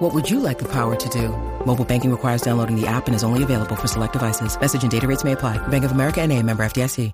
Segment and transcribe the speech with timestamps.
[0.00, 1.28] What would you like the power to do?
[1.66, 4.58] Mobile banking requires downloading the app and is only available for select devices.
[4.58, 5.58] Message and data rates may apply.
[5.68, 7.12] Bank of America and a member FDIC.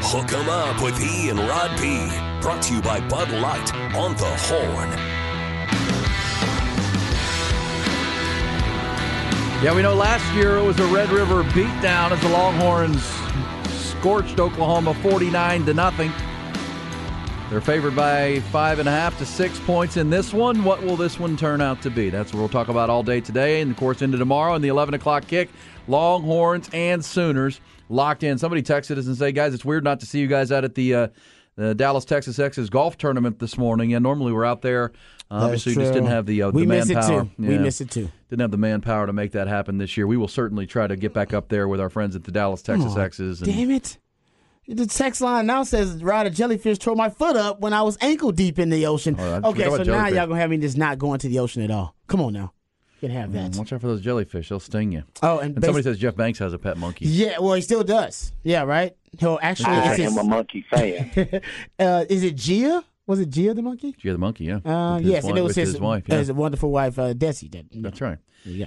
[0.00, 2.08] Hook 'em up with E and Rod B.
[2.40, 4.90] Brought to you by Bud Light on the Horn.
[9.60, 13.02] Yeah, we know last year it was a Red River beatdown as the Longhorns
[13.74, 16.12] scorched Oklahoma 49 to nothing.
[17.50, 20.64] They're favored by five and a half to six points in this one.
[20.64, 22.10] What will this one turn out to be?
[22.10, 24.68] That's what we'll talk about all day today, and of course into tomorrow in the
[24.68, 25.48] 11 o'clock kick.
[25.86, 28.36] Longhorns and Sooners locked in.
[28.38, 30.74] Somebody texted us and said, guys, it's weird not to see you guys out at
[30.74, 31.08] the, uh,
[31.54, 33.94] the Dallas Texas Exes golf tournament this morning.
[33.94, 34.90] And normally we're out there.
[35.30, 37.20] Uh, obviously, we just didn't have the uh, we the miss manpower.
[37.20, 37.30] it too.
[37.38, 37.60] We Yeah.
[37.60, 38.10] miss it too.
[38.28, 40.08] Didn't have the manpower to make that happen this year.
[40.08, 42.60] We will certainly try to get back up there with our friends at the Dallas
[42.62, 43.40] Texas Aw, Exes.
[43.40, 43.98] And Damn it.
[44.68, 47.96] The text line now says Rod a jellyfish tore my foot up when I was
[48.00, 49.16] ankle deep in the ocean.
[49.18, 51.70] Oh, okay, so now y'all gonna have me just not going to the ocean at
[51.70, 51.94] all.
[52.08, 52.52] Come on now.
[53.00, 53.54] You can have that.
[53.56, 55.04] Watch out for those jellyfish; they'll sting you.
[55.22, 57.06] Oh, and, And basi- somebody says Jeff Banks has a pet monkey.
[57.06, 58.32] Yeah, well, he still does.
[58.42, 58.96] Yeah, right.
[59.18, 59.76] He'll actually.
[59.76, 61.10] I am his- a monkey fan.
[61.78, 62.82] uh, is it Gia?
[63.06, 63.92] Was it Gia the monkey?
[63.92, 64.56] Gia the monkey, yeah.
[64.64, 66.04] Uh, With his yes, and it was his, his wife.
[66.08, 66.18] Yeah.
[66.18, 67.52] his wonderful wife, uh, Desi.
[67.52, 68.18] That, That's right.
[68.44, 68.66] Yeah.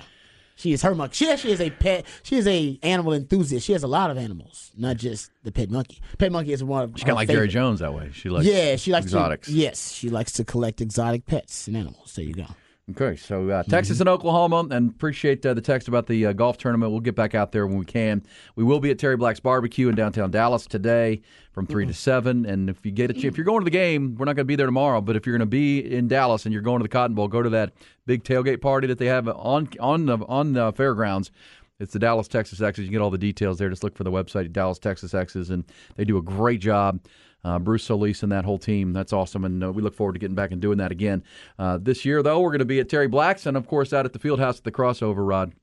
[0.59, 1.15] She is her monkey.
[1.15, 2.05] She actually is a pet.
[2.21, 3.65] She is a animal enthusiast.
[3.65, 6.01] She has a lot of animals, not just the pet monkey.
[6.17, 7.47] Pet monkey is one of She's kind of like Jerry.
[7.47, 8.09] Jones that way.
[8.13, 9.47] She likes yeah, she likes exotics.
[9.47, 12.13] To, yes, she likes to collect exotic pets and animals.
[12.13, 12.45] There you go.
[12.91, 16.57] Okay, so uh, Texas and Oklahoma, and appreciate uh, the text about the uh, golf
[16.57, 16.91] tournament.
[16.91, 18.23] We'll get back out there when we can.
[18.55, 22.45] We will be at Terry Black's Barbecue in downtown Dallas today from 3 to seven.
[22.45, 24.51] And if you get a if you're going to the game, we're not going to
[24.51, 25.01] be there tomorrow.
[25.01, 27.27] But if you're going to be in Dallas and you're going to the Cotton Bowl,
[27.27, 27.73] go to that
[28.07, 31.31] big tailgate party that they have on on the on the fairgrounds.
[31.79, 32.83] It's the Dallas Texas Exes.
[32.83, 33.69] You can get all the details there.
[33.69, 35.63] Just look for the website, Dallas Texas Exes, and
[35.95, 36.99] they do a great job.
[37.43, 38.91] Uh, Bruce Solis and that whole team.
[38.91, 41.23] That's awesome, and uh, we look forward to getting back and doing that again.
[41.57, 44.05] Uh, this year, though, we're going to be at Terry Black's and, of course, out
[44.05, 45.53] at the Field House at the crossover, Rod.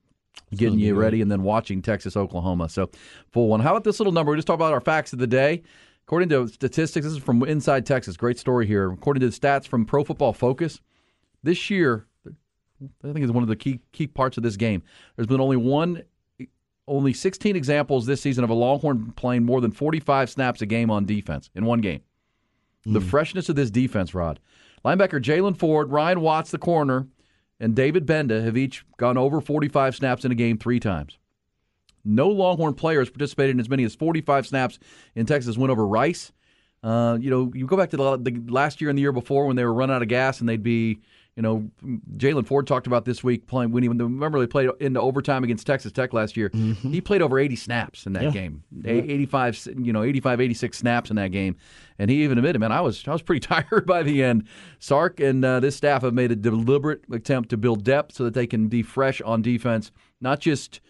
[0.54, 2.68] Getting you ready and then watching Texas, Oklahoma.
[2.68, 2.90] So,
[3.32, 3.60] full one.
[3.60, 4.30] How about this little number?
[4.32, 5.62] We just talked about our facts of the day.
[6.06, 8.16] According to statistics, this is from Inside Texas.
[8.16, 8.92] Great story here.
[8.92, 10.80] According to the stats from Pro Football Focus,
[11.42, 12.06] this year,
[13.02, 14.82] I think is one of the key key parts of this game.
[15.16, 16.02] There's been only one,
[16.88, 20.90] only 16 examples this season of a Longhorn playing more than 45 snaps a game
[20.90, 22.00] on defense in one game.
[22.84, 24.38] The freshness of this defense, Rod.
[24.84, 27.08] Linebacker Jaylan Ford, Ryan Watts, the corner,
[27.58, 31.18] and David Gbenda have each gone over 45 snaps in a game three times.
[32.04, 34.78] No Longhorn players participated in as many as 45 snaps
[35.16, 36.32] in Texas' win over Rice.
[36.84, 39.46] Uh, you know, you go back to the, the last year and the year before
[39.46, 41.00] when they were running out of gas and they'd be,
[41.36, 41.70] you know,
[42.16, 45.66] Jaylan Ford talked about this week playing when he remember they played into overtime against
[45.66, 46.50] Texas Tech last year.
[46.80, 51.10] He played over 80 snaps in that game, A- 85, you know, 85, 86 snaps
[51.10, 51.56] in that game,
[51.98, 54.48] and he even admitted, man, I was I was pretty tired by the end.
[54.78, 58.32] Sark and uh, this staff have made a deliberate attempt to build depth so that
[58.32, 59.92] they can be fresh on defense,
[60.22, 60.80] not just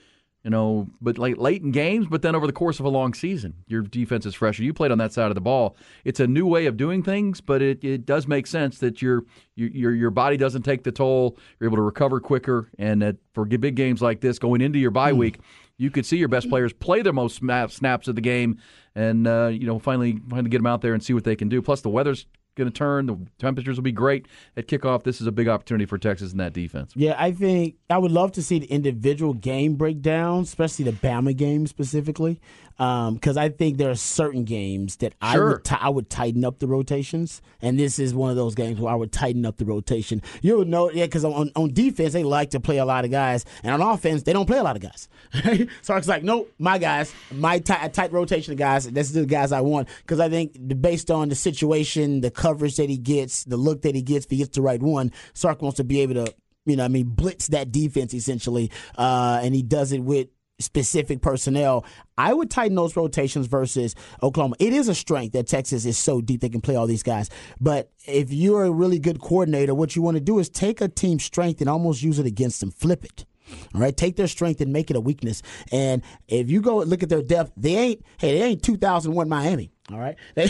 [0.46, 3.14] you know, but like late in games, but then over the course of a long
[3.14, 4.62] season, your defense is fresher.
[4.62, 5.76] You played on that side of the ball.
[6.04, 9.24] It's a new way of doing things, but it, it does make sense that your
[9.56, 11.36] your your body doesn't take the toll.
[11.58, 14.92] You're able to recover quicker, and that for big games like this, going into your
[14.92, 15.40] bye week,
[15.78, 18.60] you could see your best players play their most snaps of the game,
[18.94, 21.48] and uh, you know finally finally get them out there and see what they can
[21.48, 21.60] do.
[21.60, 22.24] Plus, the weather's
[22.56, 23.06] going to turn.
[23.06, 25.05] The temperatures will be great at kickoff.
[25.05, 26.93] This is a big opportunity for Texas in that defense.
[26.97, 31.37] Yeah, I think I would love to see the individual game breakdowns, especially the Bama
[31.37, 32.41] game specifically,
[32.78, 36.44] um, because I think there are certain games that I would ti- I would tighten
[36.44, 39.59] up the rotations, and this is one of those games where I would tighten up
[39.59, 40.23] the rotation.
[40.43, 43.11] You would know, yeah, because on on defense they like to play a lot of
[43.11, 45.09] guys, and on offense they don't play a lot of guys.
[45.82, 48.91] so I was like, nope, my guys, my tight, tight rotation of guys.
[48.91, 52.76] This is the guys I want because I think based on the situation, the coverage
[52.76, 55.62] that he gets, the look that he gets, if he gets the right one, Sark
[55.62, 56.34] wants to be able to
[56.66, 60.28] you know, I mean, blitz that defense essentially, uh, and he does it with
[60.58, 61.84] specific personnel.
[62.19, 64.56] I would tighten those rotations versus Oklahoma.
[64.58, 67.31] It is a strength that Texas is so deep they can play all these guys.
[67.60, 70.88] But if you're a really good coordinator, what you want to do is take a
[70.88, 73.26] team's strength and almost use it against them, flip it.
[73.75, 75.42] All right, take their strength and make it a weakness.
[75.70, 79.70] And if you go look at their depth, they ain't hey, they ain't 2001 Miami.
[79.93, 80.49] All right, they,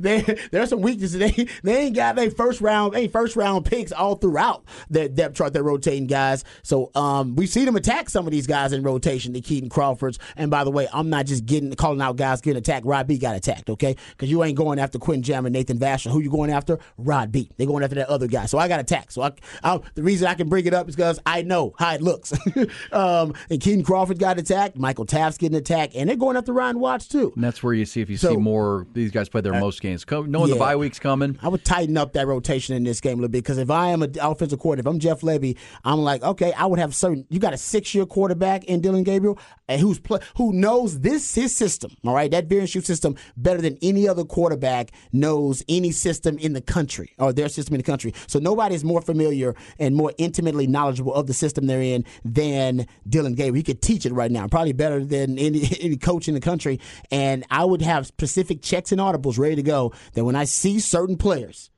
[0.00, 1.16] they there's some weaknesses.
[1.18, 5.36] They they ain't got their first round, they first round picks all throughout their depth
[5.36, 5.52] chart.
[5.52, 9.34] They're rotating guys, so um, we see them attack some of these guys in rotation.
[9.34, 12.58] The Keaton Crawfords, and by the way, I'm not just getting calling out guys getting
[12.58, 12.84] attacked.
[12.84, 13.94] Rod B got attacked, okay?
[14.10, 16.10] Because you ain't going after Quentin Jammer and Nathan Vasher.
[16.10, 16.80] Who you going after?
[16.98, 17.50] Rod B.
[17.58, 18.46] They going after that other guy.
[18.46, 19.12] So I got attacked.
[19.12, 19.30] So I,
[19.62, 22.32] I the reason I can bring it up is because I know how it looks.
[22.92, 24.76] um, and Keaton Crawford got attacked.
[24.76, 27.32] Michael Taaffe's getting attacked, and they're going after Ryan Watts too.
[27.36, 28.71] And that's where you see if you So- see more.
[28.92, 30.04] These guys play their uh, most games.
[30.10, 30.58] Knowing the yeah.
[30.58, 33.44] bye week's coming, I would tighten up that rotation in this game a little bit
[33.44, 36.66] because if I am an offensive coordinator, if I'm Jeff Lebby, I'm like, okay, I
[36.66, 37.26] would have certain.
[37.30, 39.38] You got a six year quarterback in Dillon Gabriel,
[39.68, 43.16] and who's play, who knows this his system, all right, that veer and shoot system
[43.36, 47.78] better than any other quarterback knows any system in the country or their system in
[47.78, 48.14] the country.
[48.26, 52.86] So nobody is more familiar and more intimately knowledgeable of the system they're in than
[53.08, 53.54] Dillon Gabriel.
[53.54, 56.80] He could teach it right now, probably better than any any coach in the country.
[57.10, 60.78] And I would have specific checks and audibles ready to go that when I see
[60.80, 61.70] certain players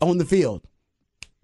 [0.00, 0.62] on the field,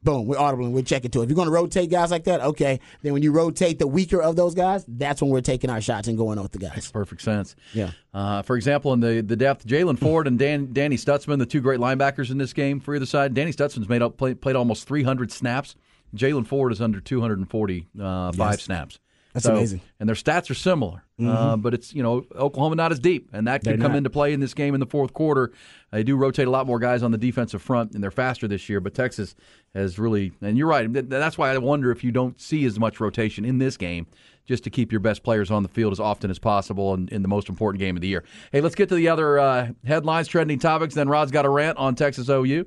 [0.02, 1.24] boom, we're audible and we're checking to it.
[1.24, 2.80] If you're going to rotate guys like that, okay.
[3.02, 6.08] Then when you rotate the weaker of those guys, that's when we're taking our shots
[6.08, 6.90] and going on with the guys.
[6.90, 7.56] perfect sense.
[7.74, 7.90] Yeah.
[8.14, 11.60] Uh, for example, in the the depth, Jaylan Ford and Dan, Danny Stutsman, the two
[11.60, 13.34] great linebackers in this game for either side.
[13.34, 15.74] Danny Stutsman's made up play, played almost 300 snaps.
[16.16, 18.62] Jaylan Ford is under 240 uh, five Yes.
[18.62, 18.98] snaps.
[19.34, 19.78] That's So- amazing.
[19.80, 19.88] Mm-hmm.
[20.00, 23.46] And their stats are similar, uh, but it's you know Oklahoma not as deep, and
[23.48, 23.98] that could come not.
[23.98, 25.52] into play in this game in the fourth quarter.
[25.90, 28.68] They do rotate a lot more guys on the defensive front, and they're faster this
[28.68, 28.80] year.
[28.80, 29.34] But Texas
[29.74, 30.86] has really, and you're right.
[30.90, 34.06] That's why I wonder if you don't see as much rotation in this game,
[34.46, 37.22] just to keep your best players on the field as often as possible in, in
[37.22, 38.22] the most important game of the year.
[38.52, 40.94] Hey, let's get to the other uh, headlines, trending topics.
[40.94, 42.66] Then Rod's got a rant on Texas OU.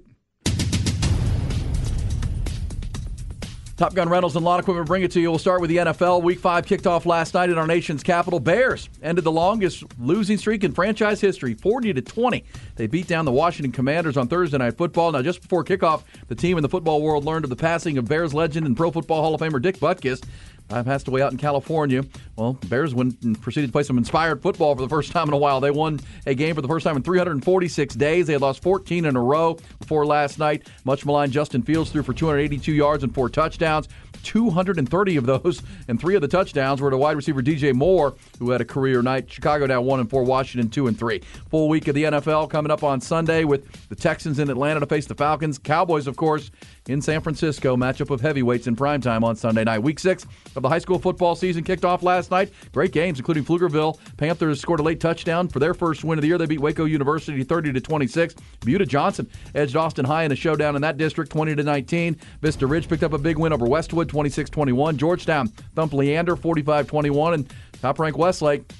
[3.81, 5.31] Top Gun Rentals and Lawn Equipment bring it to you.
[5.31, 6.21] We'll start with the NFL.
[6.21, 8.39] Week five kicked off last night in our nation's capital.
[8.39, 12.43] Bears ended the longest losing streak in franchise history, 40 to 20.
[12.75, 15.13] They beat down the Washington Commanders on Thursday Night Football.
[15.13, 18.07] Now, just before kickoff, the team in the football world learned of the passing of
[18.07, 20.23] Bears legend and Pro Football Hall of Famer Dick Butkus.
[20.69, 22.03] I passed away out in California.
[22.35, 25.33] Well, Bears went and proceeded to play some inspired football for the first time in
[25.33, 25.59] a while.
[25.59, 28.27] They won a game for the first time in 346 days.
[28.27, 30.67] They had lost 14 in a row before last night.
[30.85, 33.87] Much maligned Justin Fields threw for 282 yards and four touchdowns.
[34.23, 38.51] 230 of those, and three of the touchdowns were to wide receiver DJ Moore, who
[38.51, 39.31] had a career night.
[39.31, 41.21] Chicago now one and four, Washington two and three.
[41.49, 44.85] Full week of the NFL coming up on Sunday with the Texans in Atlanta to
[44.85, 45.57] face the Falcons.
[45.57, 46.51] Cowboys, of course,
[46.87, 47.75] in San Francisco.
[47.75, 49.79] Matchup of heavyweights in primetime on Sunday night.
[49.79, 50.25] Week six
[50.55, 52.51] of the high school football season kicked off last night.
[52.73, 53.99] Great games, including Pflugerville.
[54.17, 56.37] Panthers scored a late touchdown for their first win of the year.
[56.37, 58.35] They beat Waco University 30 to 26.
[58.61, 62.17] Buda Johnson edged Austin High in a showdown in that district 20 to 19.
[62.41, 64.97] Vista Ridge picked up a big win over Westwood 26-21.
[64.97, 68.71] Georgetown thumped Leander 45-21 and top-ranked Westlake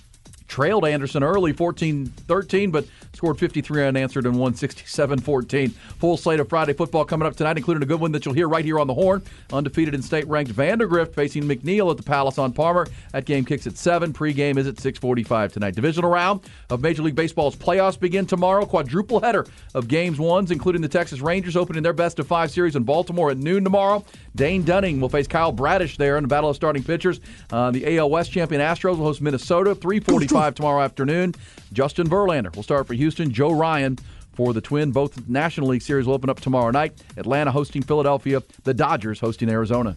[0.52, 6.74] trailed Anderson early 14-13 but scored 53 unanswered and won 67-14 full slate of friday
[6.74, 8.94] football coming up tonight including a good one that you'll hear right here on the
[8.94, 9.24] horn.
[9.54, 12.86] Undefeated and state ranked vandegrift facing mcneil at the palace on palmer.
[13.14, 15.74] That game kicks at 7 pregame is at 6.45 tonight.
[15.74, 18.66] Divisional round of major league baseball's playoffs begin tomorrow.
[18.66, 22.76] Quadruple header of games ones including the texas rangers opening their best of five series
[22.76, 24.04] in baltimore at noon tomorrow
[24.36, 27.20] dane dunning will face kyle bradish there in the battle of starting pitchers
[27.52, 31.34] uh, the al west champion astros will host minnesota 345 tomorrow afternoon.
[31.74, 33.32] Justin Verlander will start for Houston.
[33.32, 33.98] Joe Ryan
[34.34, 34.92] for the Twin.
[34.92, 36.94] Both National League series will open up tomorrow night.
[37.18, 38.42] Atlanta hosting Philadelphia.
[38.64, 39.96] The Dodgers hosting Arizona.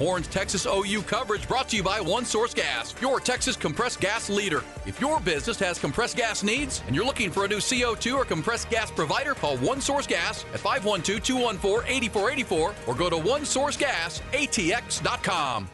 [0.00, 4.30] Horns Texas OU coverage brought to you by One Source Gas, your Texas compressed gas
[4.30, 4.64] leader.
[4.86, 8.24] If your business has compressed gas needs and you're looking for a new CO2 or
[8.24, 15.68] compressed gas provider, call One Source Gas at 512 214 8484 or go to OneSourceGasATX.com.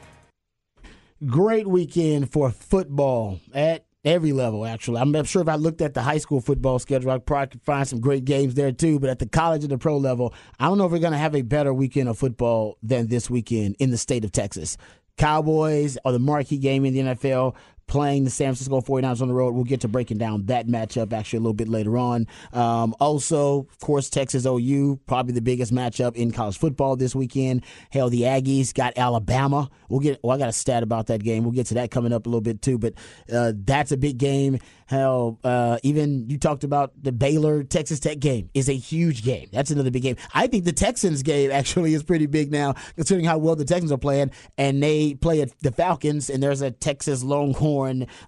[1.24, 5.00] Great weekend for football at every level, actually.
[5.00, 7.86] I'm, sure if I looked at the high school football schedule, I probably could find
[7.86, 8.98] some great games there too.
[8.98, 11.18] But at the college and the pro level, I don't know if we're going to
[11.18, 14.78] have a better weekend of football than this weekend in the state of Texas.
[15.18, 17.54] Cowboys are the marquee game in the NFL.
[17.88, 19.54] Playing the San Francisco 49ers on the road.
[19.54, 22.26] We'll get to breaking down that matchup actually a little bit later on.
[22.52, 27.64] Um, also, of course, Texas OU, probably the biggest matchup in college football this weekend.
[27.90, 29.70] Hell, the Aggies got Alabama.
[29.88, 31.44] We'll get, well, I got a stat about that game.
[31.44, 32.94] We'll get to that coming up a little bit too, but
[33.32, 34.58] uh, that's a big game.
[34.86, 39.48] Hell, uh, even you talked about the Baylor Texas Tech game is a huge game.
[39.52, 40.16] That's another big game.
[40.34, 43.92] I think the Texans game actually is pretty big now, considering how well the Texans
[43.92, 47.75] are playing, and they play at the Falcons, and there's a Texas Longhorn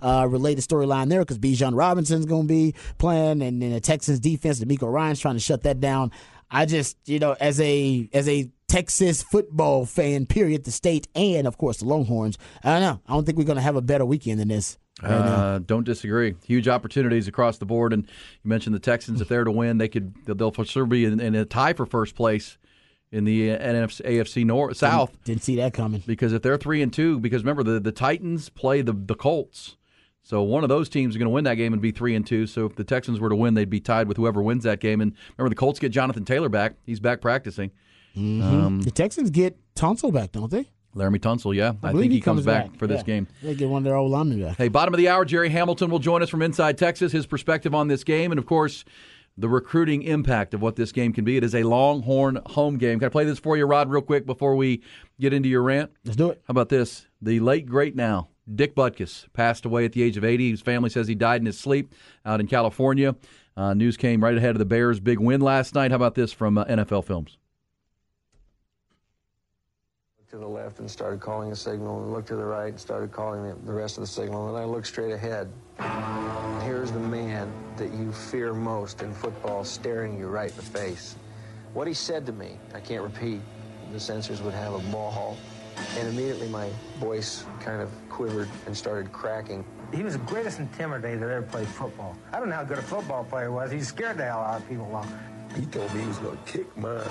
[0.02, 4.21] uh, related storyline there because Bijan Robinson's going to be playing, and then the Texans
[4.21, 6.12] defense, DeMeco Ryans trying to shut that down.
[6.50, 11.47] I just, you know, as a as a Texas football fan, period, the state, and
[11.47, 12.38] of course the Longhorns.
[12.62, 13.00] I don't know.
[13.07, 14.78] I don't think we're going to have a better weekend than this.
[15.02, 16.35] Uh, don't disagree.
[16.45, 19.21] Huge opportunities across the board, and you mentioned the Texans.
[19.21, 21.87] If they're to win, they could they'll for sure be in, in a tie for
[21.87, 22.59] first place
[23.11, 25.11] in the uh, NFC, AFC North South.
[25.11, 26.03] Didn't, didn't see that coming.
[26.07, 29.77] Because if they're three and two, because remember the the Titans play the the Colts,
[30.29, 32.27] so one of those teams is going to win that game and be three and
[32.27, 32.47] two.
[32.47, 35.00] So if the Texans were to win, they'd be tied with whoever wins that game.
[35.00, 36.75] And remember, the Colts get Jonathan Taylor back.
[36.85, 37.71] He's back practicing.
[38.15, 38.43] Mm-hmm.
[38.43, 40.69] Um, the Texans get Tunsil back, don't they?
[40.95, 41.73] Laremy Tunsil, yeah.
[41.83, 43.05] I, I think he, he comes, comes back, back, for this yeah.
[43.05, 43.29] game.
[43.43, 44.59] They get one of their old linemen back.
[44.59, 47.75] Hey, bottom of the hour, Jerry Hamilton will join us from inside Texas, his perspective
[47.75, 48.85] on this game, and of course,
[49.38, 51.37] the recruiting impact of what this game can be.
[51.37, 52.99] It is a Longhorn home game.
[52.99, 54.83] Can I play this for you, Rod, real quick before we
[55.21, 55.92] get into your rant?
[56.04, 56.42] Let's do it.
[56.47, 57.07] How about this?
[57.23, 60.50] The late, great now, Dick Butkus, passed away at the age of 80.
[60.50, 61.95] His family says he died in his sleep
[62.26, 63.14] out in California.
[63.57, 65.92] Uh, news came right ahead of the Bears' big win last night.
[65.92, 67.38] How about this from uh, NFL Films?
[70.30, 73.11] To the left and started calling a signal, and looked to the right and started
[73.11, 75.50] calling the, the rest of the signal, and I looked straight ahead.
[76.62, 81.16] Here's the man that you fear most in football staring you right in the face.
[81.73, 83.40] What he said to me, I can't repeat.
[83.90, 85.38] The censors would have a ball.
[85.97, 86.68] And immediately my
[86.99, 89.64] voice kind of quivered and started cracking.
[89.94, 92.16] He was the greatest intimidator that ever played football.
[92.32, 93.70] I don't know how good a football player was.
[93.70, 95.11] He scared the hell out of people along.
[95.56, 97.02] He told me he was going to kick my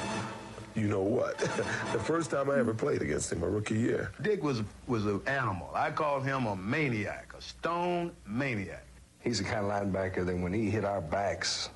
[0.78, 1.38] you know what?
[1.92, 4.12] the first time I ever played against him, a rookie year.
[4.22, 5.72] Dick was was an animal.
[5.74, 8.86] I called him a maniac, a stone maniac.
[9.20, 11.70] He's the kind of linebacker that when he hit our backs,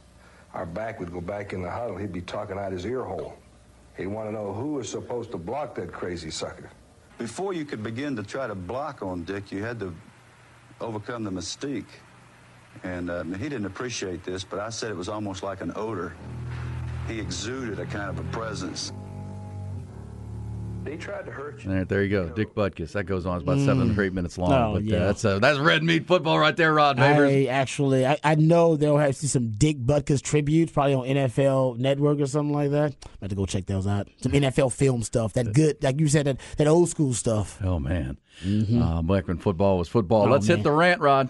[0.54, 1.98] our back would go back in the huddle.
[1.98, 3.34] He'd be talking out his ear hole.
[3.98, 6.70] He'd want to know who was supposed to block that crazy sucker.
[7.18, 9.94] Before you could begin to try to block on Dick, you had to
[10.80, 11.86] overcome the mystique.
[12.84, 16.14] And uh, he didn't appreciate this, but I said it was almost like an odor
[17.12, 18.92] he exuded a kind of a presence.
[20.84, 21.70] They tried to hurt you.
[21.70, 22.94] There, there you go, Dick Butkus.
[22.94, 23.36] That goes on.
[23.36, 23.66] It's about mm.
[23.66, 24.98] seven or eight minutes long, oh, but yeah.
[24.98, 27.48] uh, that's uh, that's red meat football right there, Rod Babers.
[27.48, 32.20] I actually, I, I know they'll have some Dick Butkus tributes, probably on NFL Network
[32.20, 32.96] or something like that.
[33.06, 34.08] I have to go check those out.
[34.22, 35.34] Some NFL film stuff.
[35.34, 37.60] That good, like you said, that, that old school stuff.
[37.64, 38.82] Oh man, mm-hmm.
[38.82, 40.24] uh, back when football was football.
[40.24, 40.58] Oh, Let's man.
[40.58, 41.30] hit the rant, Rod.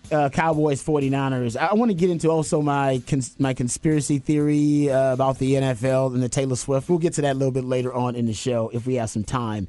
[0.11, 1.55] uh, Cowboys 49ers.
[1.55, 6.13] I want to get into also my cons- my conspiracy theory uh, about the NFL
[6.13, 6.89] and the Taylor Swift.
[6.89, 9.09] We'll get to that a little bit later on in the show if we have
[9.09, 9.67] some time.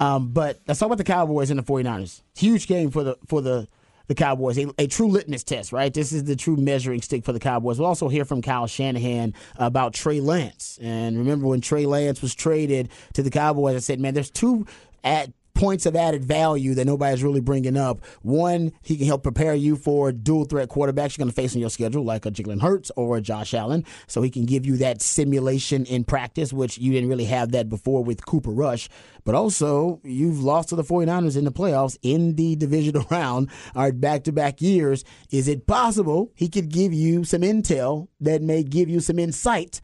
[0.00, 2.22] Um, but let's talk about the Cowboys and the 49ers.
[2.36, 3.68] Huge game for the for the
[4.08, 5.94] the Cowboys, a, a, true litmus test, right?
[5.94, 7.78] This is the true measuring stick for the Cowboys.
[7.78, 10.78] We'll also hear from Kyle Shanahan about Trey Lance.
[10.82, 14.66] And remember when Trey Lance was traded to the Cowboys, I said, man, there's two
[15.04, 18.04] at points of added value that nobody's really bringing up.
[18.22, 21.60] One, he can help prepare you for dual threat quarterbacks you're going to face on
[21.60, 23.84] your schedule, like a Jalen Hurts or a Josh Allen.
[24.06, 27.68] So he can give you that simulation in practice, which you didn't really have that
[27.68, 28.88] before with Cooper Rush.
[29.24, 33.92] But also, you've lost to the 49ers in the playoffs in the divisional round, our
[33.92, 35.04] back to back years.
[35.30, 39.80] Is it possible he could give you some intel that may give you some insight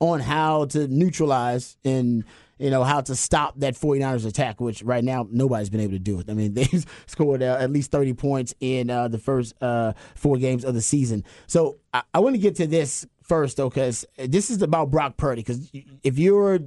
[0.00, 2.24] on how to neutralize and
[2.60, 5.98] you know, how to stop that 49ers attack, which right now nobody's been able to
[5.98, 6.28] do it.
[6.28, 10.36] I mean, they've scored uh, at least 30 points in uh, the first uh, four
[10.36, 11.24] games of the season.
[11.46, 15.16] So I, I want to get to this first, though, because this is about Brock
[15.16, 15.40] Purdy.
[15.40, 15.70] Because
[16.02, 16.60] if you're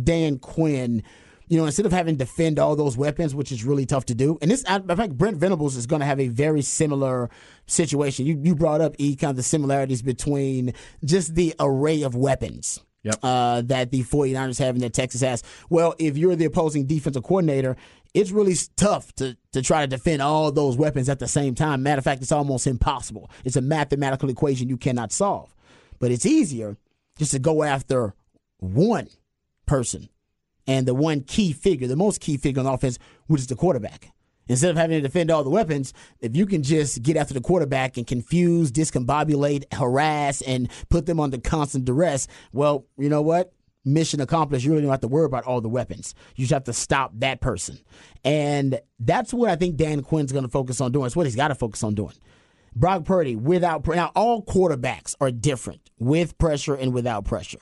[0.00, 1.02] Dan Quinn,
[1.48, 4.14] you know, instead of having to defend all those weapons, which is really tough to
[4.14, 7.30] do, and this, in fact, Brent Venables is going to have a very similar
[7.66, 8.26] situation.
[8.26, 12.80] You you brought up e kind of the similarities between just the array of weapons
[13.04, 13.18] Yep.
[13.22, 15.42] uh, that the 49ers have and that Texas has.
[15.70, 17.76] Well, if you're the opposing defensive coordinator,
[18.14, 21.82] it's really tough to, to try to defend all those weapons at the same time.
[21.82, 23.30] Matter of fact, it's almost impossible.
[23.44, 25.54] It's a mathematical equation you cannot solve.
[25.98, 26.76] But it's easier
[27.18, 28.14] just to go after
[28.58, 29.08] one
[29.66, 30.08] person
[30.66, 34.13] and the one key figure, the most key figure on offense, which is the quarterback.
[34.48, 37.40] Instead of having to defend all the weapons, if you can just get after the
[37.40, 43.52] quarterback and confuse, discombobulate, harass, and put them under constant duress, well, you know what?
[43.84, 44.64] Mission accomplished.
[44.64, 46.14] You really don't have to worry about all the weapons.
[46.36, 47.78] You just have to stop that person.
[48.24, 51.06] And that's what I think Dan Quinn's going to focus on doing.
[51.06, 52.14] It's what he's got to focus on doing.
[52.76, 57.60] Brock Purdy, without now, all quarterbacks are different with pressure and without pressure.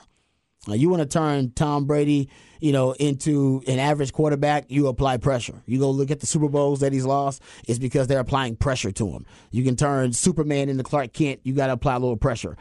[0.67, 2.29] Uh, you want to turn Tom Brady,
[2.61, 5.61] you know, into an average quarterback, you apply pressure.
[5.65, 8.91] You go look at the Super Bowls that he's lost, it's because they're applying pressure
[8.91, 9.25] to him.
[9.51, 12.55] You can turn Superman into Clark Kent, you got to apply a little pressure.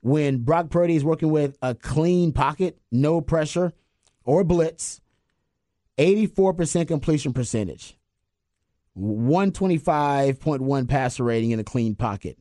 [0.00, 3.72] When Brock Purdy is working with a clean pocket, no pressure
[4.24, 5.00] or blitz,
[5.98, 7.98] 84% completion percentage,
[8.96, 12.38] 125.1 passer rating in a clean pocket.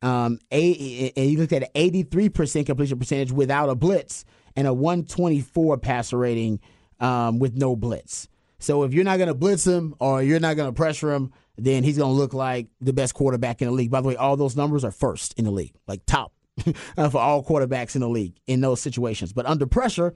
[0.00, 4.24] Um, a, and you looked at an 83% completion percentage without a blitz
[4.56, 6.60] and a 124 passer rating
[7.00, 8.28] um, with no blitz.
[8.58, 11.32] So if you're not going to blitz him or you're not going to pressure him,
[11.58, 13.90] then he's going to look like the best quarterback in the league.
[13.90, 16.32] By the way, all those numbers are first in the league, like top
[16.96, 19.32] for all quarterbacks in the league in those situations.
[19.32, 20.14] But under pressure,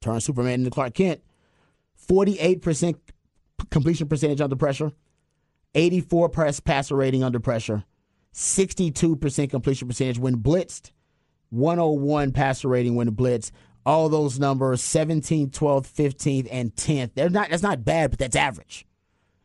[0.00, 1.22] turn Superman into Clark Kent.
[2.08, 2.96] 48%
[3.70, 4.92] completion percentage under pressure,
[5.74, 7.84] 84 press passer rating under pressure,
[8.34, 10.92] 62% completion percentage when blitzed,
[11.50, 13.50] 101 passer rating when blitzed.
[13.86, 17.12] All those numbers 17th, 12th, 15th, and 10th.
[17.14, 18.86] They're not that's not bad, but that's average.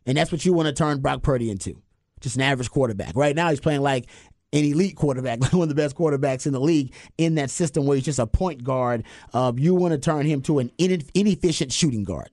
[0.06, 1.80] And that's what you want to turn Brock Purdy into.
[2.20, 3.16] Just an average quarterback.
[3.16, 4.06] Right now he's playing like
[4.52, 7.96] an elite quarterback, one of the best quarterbacks in the league in that system where
[7.96, 9.04] he's just a point guard.
[9.56, 12.30] You want to turn him to an inefficient shooting guard.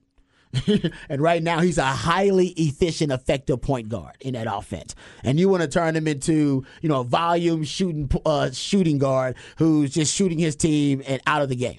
[1.08, 4.94] and right now he's a highly efficient, effective point guard in that offense.
[5.24, 9.36] And you want to turn him into, you know, a volume shooting uh, shooting guard
[9.56, 11.78] who's just shooting his team and out of the game.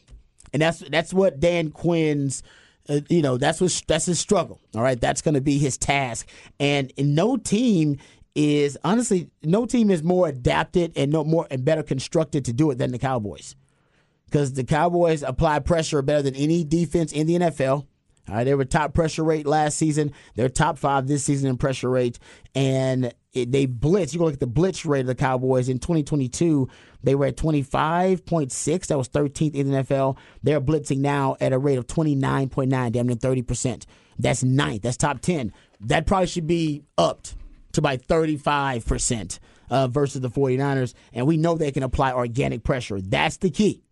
[0.53, 2.43] And that's that's what Dan Quinn's
[2.89, 4.59] uh, you know, that's what that's his struggle.
[4.75, 6.27] All right, that's going to be his task.
[6.59, 7.97] And no team
[8.35, 12.71] is honestly no team is more adapted and no more and better constructed to do
[12.71, 13.55] it than the Cowboys.
[14.25, 17.85] Because the Cowboys apply pressure better than any defense in the NFL.
[18.29, 20.13] All right, they were top pressure rate last season.
[20.35, 22.19] They're top five this season in pressure rate,
[22.55, 24.13] and it, they blitz.
[24.13, 26.69] You go look at the blitz rate of the Cowboys in 2022.
[27.01, 28.87] They were at 25.6.
[28.87, 30.17] That was 13th in the NFL.
[30.43, 33.85] They're blitzing now at a rate of 29.9, damn near 30 percent.
[34.19, 34.83] That's ninth.
[34.83, 35.51] That's top 10.
[35.81, 37.35] That probably should be upped
[37.73, 40.93] to by 35 percent uh, versus the 49ers.
[41.11, 43.01] And we know they can apply organic pressure.
[43.01, 43.83] That's the key.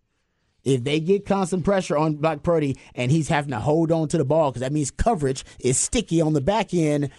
[0.62, 4.18] If they get constant pressure on Brock Purdy and he's having to hold on to
[4.18, 7.10] the ball because that means coverage is sticky on the back end,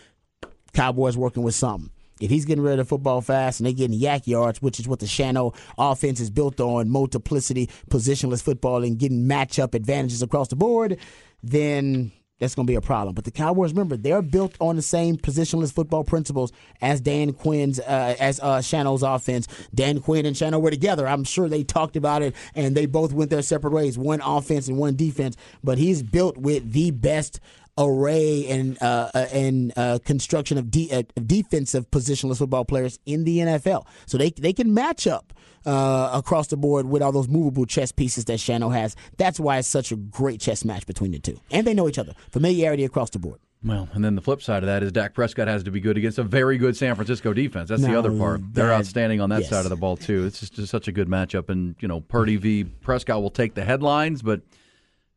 [0.72, 1.92] Cowboys working with something.
[2.24, 4.88] If he's getting rid of the football fast and they're getting YAC yards, which is
[4.88, 10.48] what the Shano offense is built on, multiplicity, positionless football, and getting matchup advantages across
[10.48, 10.98] the board,
[11.44, 13.14] then that's going to be a problem.
[13.14, 17.82] But the Cowboys, remember, they're built on the same positionless football principles as Dan Quinn's,
[17.82, 18.62] uh, as uh,
[19.04, 19.48] offense.
[19.76, 21.06] Dan Quinn and Shano were together.
[21.06, 24.70] I'm sure they talked about it, and they both went their separate ways, one offense
[24.70, 25.36] and one defense.
[25.62, 27.42] But he's built with the best
[27.78, 33.24] array and uh, uh and uh, construction of, de- uh, defensive positionless football players in
[33.24, 33.86] the NFL.
[34.06, 35.34] So they they can match up
[35.66, 38.96] uh, across the board with all those movable chess pieces that Shano has.
[39.18, 42.00] That's why it's such a great chess match between the two, and they know each
[42.00, 42.14] other.
[42.32, 43.40] Familiarity across the board.
[43.66, 45.98] Well, and then the flip side of that is Dak Prescott has to be good
[45.98, 47.70] against a very good San Francisco defense.
[47.70, 48.42] That's the other part.
[48.54, 49.50] They're that- outstanding on that yes.
[49.50, 50.26] side of the ball too.
[50.26, 53.54] It's just, just such a good matchup, and you know Purdy v Prescott will take
[53.54, 54.42] the headlines, but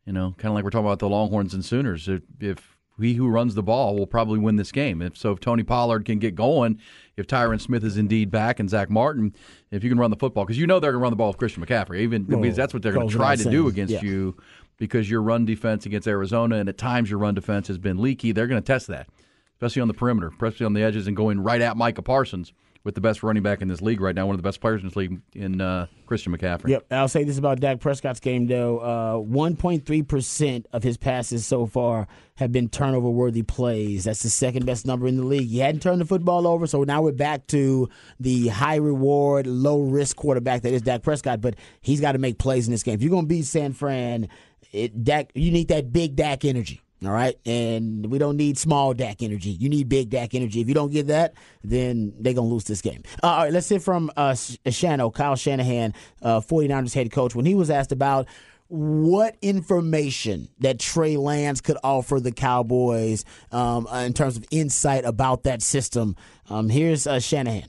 [0.07, 2.09] you know, kind of like we're talking about the Longhorns and Sooners.
[2.09, 5.03] If, if he who runs the ball will probably win this game.
[5.03, 6.79] If so, if Tony Pollard can get going,
[7.17, 9.35] if Tyron Smith is indeed back, and Zack Martin,
[9.71, 11.29] if you can run the football, because you know they're going to run the ball
[11.29, 11.99] with Christian McCaffrey.
[12.01, 14.03] Even Oh, because that's what they're going to try to do against Yeah.
[14.03, 14.37] you,
[14.79, 18.33] because your run defense against Arizona, and at times your run defense has been leaky.
[18.33, 19.09] They're going to test that,
[19.57, 22.53] especially on the perimeter, especially on the edges, and going right at Micah Parsons
[22.87, 24.81] with the best running back in this league right now, one of the best players
[24.81, 26.69] in this league in uh, Christian McCaffrey.
[26.69, 26.87] Yep.
[26.93, 28.79] I'll say this about Dak Prescott's game, though.
[28.79, 34.05] Uh, 1.3% of his passes so far have been turnover worthy plays.
[34.05, 35.49] That's the second best number in the league.
[35.49, 37.89] He hadn't turned the football over, so now we're back to
[38.21, 42.39] the high reward, low risk quarterback that is Dak Prescott, but he's got to make
[42.39, 42.95] plays in this game.
[42.95, 44.29] If you're going to beat San Fran,
[44.71, 46.83] it, Dak, you need that big Dak energy.
[47.07, 49.51] All right, and we don't need small Dak energy.
[49.51, 50.61] You need big Dak energy.
[50.61, 53.05] If you don't get that, then they're gonna lose this game.
[53.23, 57.47] Uh, all right, let's hear from uh, Shano, Kyle Shanahan, uh, 49ers head coach, when
[57.47, 58.27] he was asked about
[58.67, 65.05] what information that Trey Lance could offer the Cowboys um, uh, in terms of insight
[65.05, 66.17] about that system.
[66.51, 67.69] Um, here's uh, Shanahan.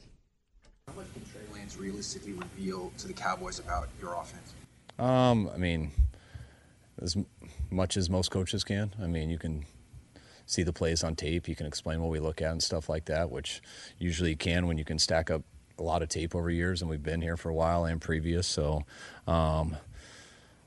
[0.96, 4.54] What can Trey Lance realistically reveal to the Cowboys about your offense?
[4.98, 5.92] Um, I mean,
[7.00, 7.28] as m-
[7.70, 8.94] much as most coaches can.
[9.02, 9.66] I mean, you can
[10.46, 11.48] see the plays on tape.
[11.48, 13.62] You can explain what we look at and stuff like that, which
[14.00, 15.44] usually you can when you can stack up
[15.78, 18.48] a lot of tape over years, and we've been here for a while and previous.
[18.48, 18.84] So,
[19.28, 19.78] um,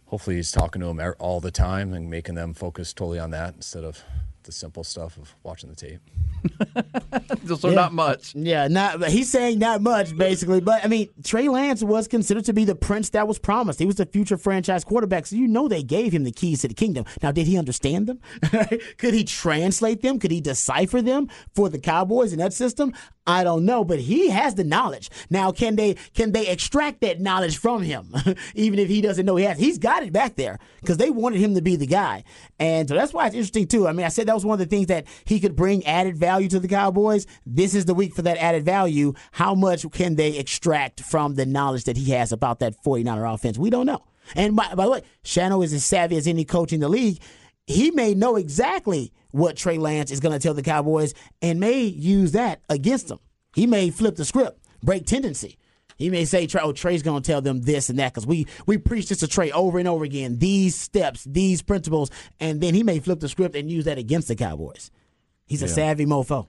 [0.06, 3.30] hopefully, he's talking to them er- all the time and making them focus totally on
[3.30, 4.04] that instead of
[4.44, 6.00] the simple stuff of watching the tape.
[7.58, 7.74] so Yeah.
[7.74, 8.34] not much.
[8.34, 9.04] Yeah, not.
[9.08, 10.60] He's saying not much, basically.
[10.60, 13.78] But I mean, Trey Lance was considered to be the prince that was promised.
[13.78, 16.68] He was the future franchise quarterback, so you know they gave him the keys to
[16.68, 17.04] the kingdom.
[17.22, 18.20] Now, did he understand them?
[18.98, 20.18] Could he translate them?
[20.18, 22.92] Could he decipher them for the Cowboys in that system?
[23.26, 25.10] I don't know, but he has the knowledge.
[25.28, 28.14] Now, can they can they extract that knowledge from him,
[28.54, 29.58] even if he doesn't know he has?
[29.58, 32.24] He's got it back there because they wanted him to be the guy,
[32.58, 33.86] and so that's why it's interesting too.
[33.86, 36.16] I mean, I said that was one of the things that he could bring added
[36.16, 37.26] value to the Cowboys.
[37.44, 39.12] This is the week for that added value.
[39.32, 43.58] How much can they extract from the knowledge that he has about that 49er offense?
[43.58, 44.04] We don't know.
[44.36, 47.20] And by, by the way, Shano is as savvy as any coach in the league.
[47.66, 51.12] He may know exactly what Trey Lance is going to tell the Cowboys
[51.42, 53.18] and may use that against them.
[53.56, 55.58] He may flip the script, break tendency.
[56.00, 58.78] He may say, oh, Trey's going to tell them this and that because we, we
[58.78, 62.10] preach this to Trey over and over again, these steps, these principles,
[62.40, 64.90] and then he may flip the script and use that against the Cowboys.
[65.46, 66.48] He's a savvy mofo.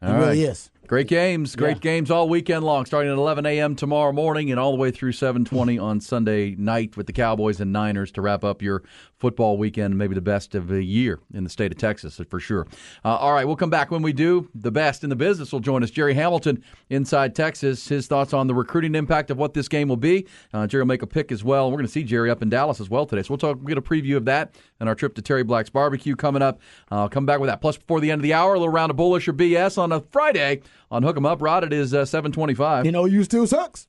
[0.00, 0.50] He All really right.
[0.50, 0.70] is.
[0.86, 3.74] Great games, great games all weekend long, starting at 11 a.m.
[3.74, 7.72] tomorrow morning and all the way through 7:20 on Sunday night with the Cowboys and
[7.72, 8.84] Niners to wrap up your
[9.18, 12.68] football weekend, maybe the best of the year in the state of Texas for sure.
[13.04, 14.48] Uh, all right, we'll come back when we do.
[14.54, 17.88] The best in the business will join us, Jerry Hamilton, inside Texas.
[17.88, 20.26] His thoughts on the recruiting impact of what this game will be.
[20.52, 21.70] Uh, Jerry will make a pick as well.
[21.70, 23.56] We're going to see Jerry up in Dallas as well today, so we'll talk.
[23.56, 26.60] We'll get a preview of that and our trip to Terry Black's barbecue coming up.
[26.90, 27.60] Uh, I'll come back with that.
[27.60, 29.92] Plus, before the end of the hour, a little round of bullish or BS on
[29.92, 30.60] a Friday
[30.90, 31.40] on Hook 'em Up.
[31.42, 32.84] Rod, it is uh, 725.
[32.86, 33.88] You know, you still sucks.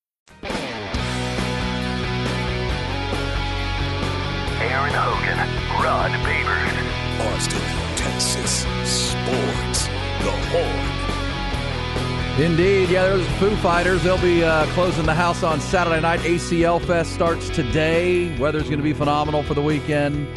[5.91, 7.35] Rod Babers.
[7.35, 7.59] Austin,
[7.97, 8.61] Texas.
[8.85, 9.87] Sports.
[10.23, 12.41] The Horn.
[12.41, 14.01] Indeed, yeah, there's Foo Fighters.
[14.01, 16.21] They'll be uh, closing the house on Saturday night.
[16.21, 18.33] ACL Fest starts today.
[18.39, 20.29] Weather's going to be phenomenal for the weekend.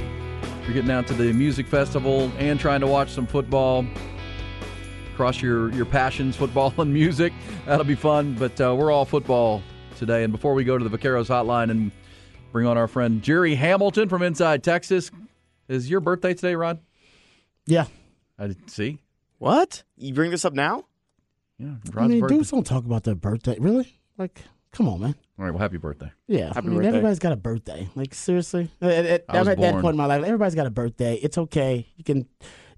[0.65, 3.87] You're getting out to the music festival and trying to watch some football.
[5.15, 7.33] Cross your, your passions, football and music.
[7.65, 8.35] That'll be fun.
[8.35, 9.63] But uh, we're all football
[9.99, 10.25] today.
[10.25, 11.93] And before we go to the Vaqueros hotline and
[12.51, 15.13] bring on our friend Jerry Hamilton from Inside Texas,
[15.69, 16.81] is your birthday today, Rod?
[17.67, 17.87] Yeah.
[18.39, 18.99] I didn't see.
[19.39, 19.83] What?
[19.97, 20.85] You bring this up now?
[21.59, 22.37] Yeah, I Rod's mean, birthday.
[22.37, 23.57] dudes don't talk about their birthday.
[23.61, 24.01] Really?
[24.19, 25.15] Like, come on, man.
[25.39, 26.11] All right, well, happy birthday.
[26.27, 26.89] Yeah, Happy I mean, birthday.
[26.89, 27.89] everybody's got a birthday.
[27.95, 29.83] Like seriously, uh, At- at- I was I'm at that born.
[29.83, 30.25] point in my life.
[30.25, 31.15] Everybody's got a birthday.
[31.17, 31.87] It's okay.
[31.97, 32.27] You can,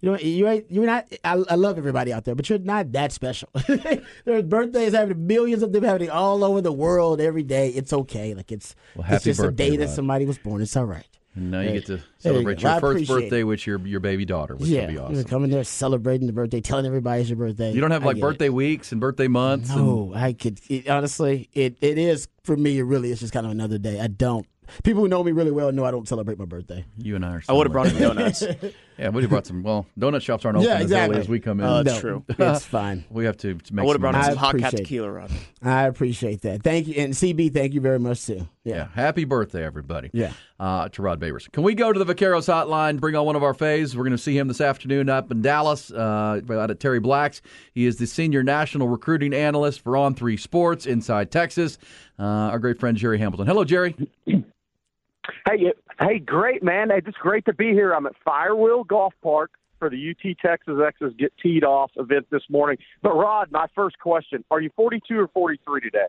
[0.01, 1.07] you know, you ain't, you're not.
[1.25, 3.49] I, I love everybody out there, but you're not that special.
[4.25, 7.69] There's birthdays happening, millions of them happening all over the world every day.
[7.71, 8.35] It's okay.
[8.35, 9.95] Like it's, Well, it's happy just a birthday, day that Rod.
[9.95, 10.61] somebody was born.
[10.63, 11.07] It's all right.
[11.37, 12.69] And now you get to there you celebrate go.
[12.69, 13.45] your I first birthday it.
[13.45, 15.25] with your your baby daughter, which yeah, will be you're awesome.
[15.25, 17.73] coming there celebrating the birthday, telling everybody it's your birthday.
[17.73, 18.23] You don't have like get it.
[18.23, 19.71] birthday weeks and birthday months.
[19.71, 21.49] and- No, I could it, honestly.
[21.53, 22.79] It it is for me.
[22.79, 24.01] It really is just kind of another day.
[24.01, 24.47] I don't.
[24.83, 26.85] People who know me really well know I don't celebrate my birthday.
[26.99, 27.43] You and I are.
[27.49, 28.43] I would have brought him donuts.
[28.99, 29.63] yeah, we would have brought some.
[29.63, 31.67] Well, donut shops aren't open Yeah, as early as we come in.
[31.67, 32.25] Oh, that's No, true.
[32.39, 33.05] It's fine.
[33.11, 33.87] we have to, to I make.
[33.87, 35.31] would have brought some hot cat tequila, Rod.
[35.63, 36.63] I appreciate that.
[36.63, 38.49] Thank you, and CB, thank you very much too.
[38.65, 38.75] Yeah.
[38.77, 40.11] Yeah, Happy birthday, everybody.
[40.13, 40.33] Yeah.
[40.59, 41.51] Uh, to Rod Babers.
[41.53, 43.95] Can we go to the Vaqueros hotline, bring on one of our faves?
[43.95, 47.43] We're going to see him this afternoon up in Dallas uh, out at Terry Black's.
[47.75, 51.79] He is the senior national recruiting analyst for On Three Sports inside Texas.
[52.19, 53.47] Uh, our great friend Jerry Hamilton.
[53.47, 53.95] Hello, Jerry.
[54.25, 56.91] Hey, hey, great man!
[56.91, 57.93] Hey, It's great to be here.
[57.93, 62.43] I'm at Firewheel Golf Park for the UT Texas Exes Get Teed Off event this
[62.49, 62.79] morning.
[63.03, 66.07] But Rod, my first question: Are you 42 or 43 today?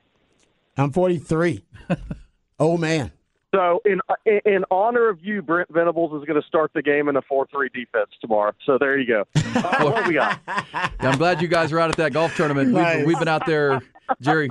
[0.78, 1.63] I'm 43.
[2.60, 3.12] oh man,
[3.54, 7.10] So, in in- in honor of you, Brent Venables is going to start the game
[7.10, 8.52] in a 4-3 defense tomorrow.
[8.65, 9.23] So there you go.
[9.56, 10.39] Uh, what we got?
[10.47, 12.69] Yeah, I'm glad you guys are out at that golf tournament.
[12.71, 12.97] Nice.
[13.00, 13.82] We've, we've been out there,
[14.22, 14.50] Jerry.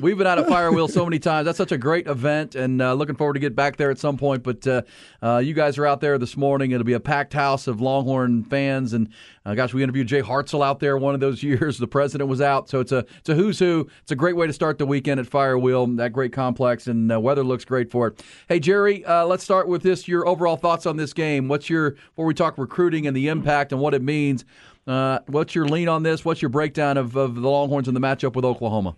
[0.00, 1.46] We've been out at Firewheel so many times.
[1.46, 4.16] That's such a great event, and uh, looking forward to get back there at some
[4.16, 4.42] point.
[4.42, 4.82] But uh,
[5.22, 6.70] uh, you guys are out there this morning.
[6.70, 9.08] It'll be a packed house of Longhorn fans, and
[9.44, 11.78] uh, gosh, we interviewed Jay Hartzell out there one of those years.
[11.78, 13.88] The president was out, so it's a it's a who's who.
[14.02, 15.96] It's a great way to start the weekend at Firewheel.
[15.96, 18.22] That great complex, and uh, weather looks great for it.
[18.48, 20.08] Hey, Jerry, uh, let's start with this.
[20.08, 21.48] Your overall thoughts on this game?
[21.48, 24.44] What's your before we talk recruiting and the impact and what it means?
[24.86, 26.24] Uh, what's your lean on this?
[26.24, 28.96] What's your breakdown of, of the Longhorns and the matchup with Oklahoma?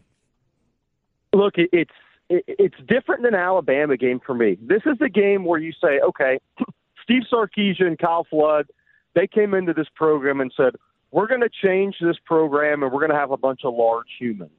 [1.32, 1.90] Look, it's
[2.28, 4.58] it, it's different than Alabama game for me.
[4.60, 6.38] This is the game where you say, okay,
[7.02, 8.66] Steve Sarkisian, Kyle Flood,
[9.14, 10.74] they came into this program and said,
[11.12, 14.08] we're going to change this program and we're going to have a bunch of large
[14.18, 14.50] humans.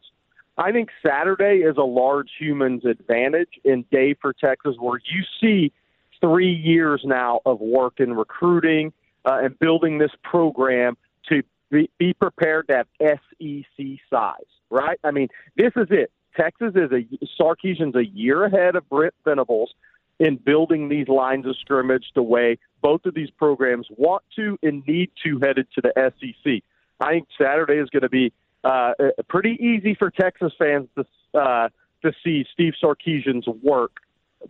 [0.58, 5.72] I think Saturday is a large humans advantage in day for Texas where you see
[6.20, 8.92] three years now of work in recruiting
[9.26, 10.98] uh, and building this program
[11.30, 14.36] to be, be prepared to have SEC size,
[14.70, 15.00] right?
[15.04, 16.12] I mean, this is it.
[16.36, 17.04] Texas is a
[17.42, 19.74] Sarkisian's a year ahead of Brent Venables
[20.20, 24.86] in building these lines of scrimmage the way both of these programs want to and
[24.88, 26.64] need to headed to the SEC.
[27.00, 28.94] I think Saturday is going to be uh,
[29.30, 31.70] pretty easy for Texas fans to uh,
[32.04, 33.98] to see Steve Sarkisian's work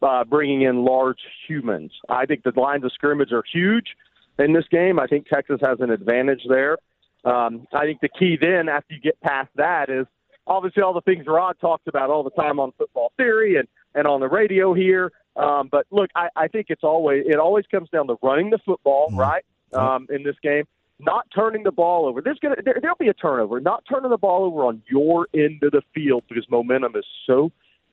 [0.02, 1.92] uh, bringing in large humans.
[2.10, 3.96] I think the lines of scrimmage are huge
[4.40, 5.00] in this game.
[5.00, 6.78] I think Texas has an advantage there.
[7.26, 10.06] Um, I think the key then, after you get past that, is
[10.46, 14.08] obviously all the things Rod talks about all the time on football theory and, and
[14.08, 15.12] on the radio here.
[15.36, 18.60] Um, but look, I, I think it's always it always comes down to running the
[18.66, 19.20] football, mm-hmm.
[19.20, 19.46] right?
[19.74, 20.64] Um, in this game,
[21.00, 22.22] not turning the ball over.
[22.22, 23.60] There's gonna there, there'll be a turnover.
[23.60, 27.52] Not turning the ball over on your end of the field because momentum is so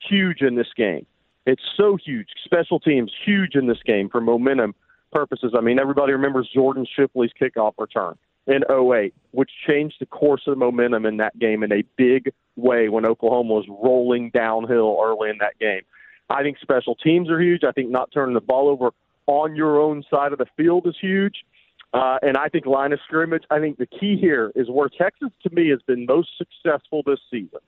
[0.09, 1.05] huge in this game.
[1.47, 2.29] It's so huge.
[2.45, 4.75] Special teams huge in this game for momentum
[5.15, 5.55] purposes.
[5.57, 10.59] I mean, everybody remembers Jordan Shipley's kickoff return in 08, which changed the course of
[10.59, 15.39] momentum in that game in a big way when Oklahoma was rolling downhill early in
[15.39, 15.83] that game.
[16.29, 17.63] I think special teams are huge.
[17.65, 18.91] I think not turning the ball over
[19.27, 21.45] on your own side of the field is huge.
[21.93, 25.31] Uh, and I think line of scrimmage, I think the key here is where Texas,
[25.45, 27.61] to me, has been most successful this season.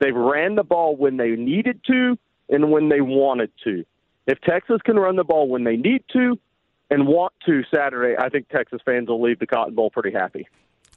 [0.00, 3.84] They've ran the ball when they needed to and when they wanted to.
[4.26, 6.38] If Texas can run the ball when they need to
[6.90, 10.46] and want to Saturday, I think Texas fans will leave the Cotton Bowl pretty happy.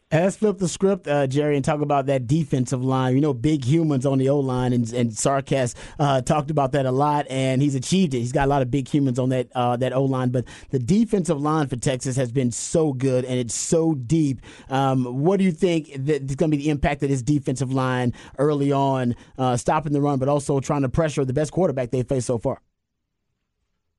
[0.09, 3.15] Let's flip the script, uh, Jerry, and talk about that defensive line.
[3.15, 6.85] You know, big humans on the O line, and, and Sarkis uh, talked about that
[6.85, 8.19] a lot, and he's achieved it.
[8.19, 10.79] He's got a lot of big humans on that uh, that O line, but the
[10.79, 14.41] defensive line for Texas has been so good and it's so deep.
[14.69, 17.73] Um, what do you think that is going to be the impact of this defensive
[17.73, 21.91] line early on, uh, stopping the run, but also trying to pressure the best quarterback
[21.91, 22.61] they've faced so far?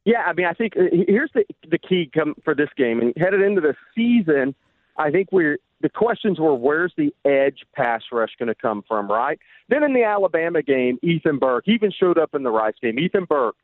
[0.09, 3.12] Yeah, I mean, I think uh, here's the the key come for this game, and
[3.18, 4.55] headed into the season.
[4.97, 9.11] I think we're the questions were where's the edge pass rush going to come from,
[9.11, 9.38] right?
[9.68, 12.99] Then in the Alabama game, Ethan Burke even showed up in the Rice game.
[12.99, 13.57] Ethan Burke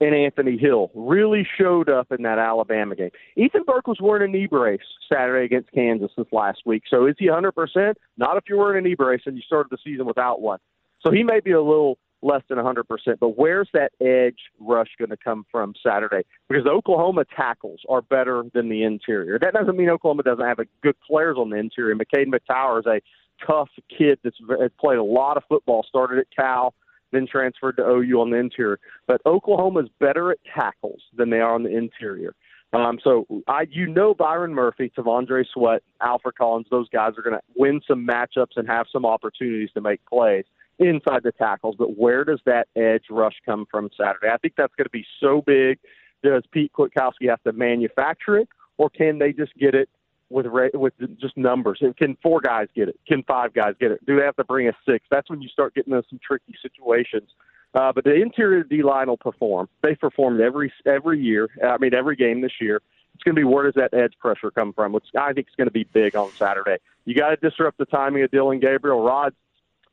[0.00, 3.10] and Anthony Hill really showed up in that Alabama game.
[3.36, 6.84] Ethan Burke was wearing a knee brace Saturday against Kansas this last week.
[6.88, 7.94] So is he 100%?
[8.16, 10.60] Not if you're wearing a knee brace and you started the season without one.
[11.02, 12.84] So he may be a little less than 100%.
[13.18, 16.22] But where's that edge rush going to come from Saturday?
[16.48, 19.38] Because the Oklahoma tackles are better than the interior.
[19.38, 21.94] That doesn't mean Oklahoma doesn't have a good players on the interior.
[21.94, 23.00] McKade Mettauer is a
[23.46, 24.36] tough kid that's
[24.78, 26.74] played a lot of football, started at Cal,
[27.12, 28.78] then transferred to OU on the interior.
[29.06, 32.34] But Oklahoma's better at tackles than they are on the interior.
[32.72, 37.34] Um, so I, you know, Byron Murphy, T'Vondre Sweat, Alfred Collins, those guys are going
[37.34, 40.44] to win some matchups and have some opportunities to make plays
[40.80, 44.28] inside the tackles, but where does that edge rush come from Saturday?
[44.32, 45.78] I think that's going to be so big.
[46.22, 49.88] Does Pete Kwiatkowski have to manufacture it, or can they just get it
[50.30, 51.82] with with just numbers?
[51.96, 52.98] Can four guys get it?
[53.06, 54.04] Can five guys get it?
[54.06, 55.04] Do they have to bring a six?
[55.10, 57.30] That's when you start getting into some tricky situations.
[57.72, 59.68] Uh, but the interior D line will perform.
[59.82, 61.48] They've performed every every year.
[61.64, 62.80] I mean, every game this year.
[63.14, 64.92] It's going to be where does that edge pressure come from?
[64.92, 66.78] Which I think is going to be big on Saturday.
[67.04, 69.02] You got to disrupt the timing of Dillon Gabriel.
[69.02, 69.36] Rod's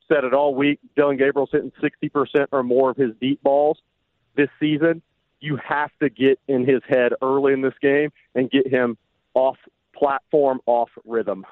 [0.08, 0.80] said it all week.
[0.96, 3.78] Dillon Gabriel's hitting 60% or more of his deep balls
[4.36, 5.02] this season.
[5.40, 8.98] You have to get in his head early in this game and get him
[9.34, 9.58] off
[9.96, 11.46] platform, off rhythm.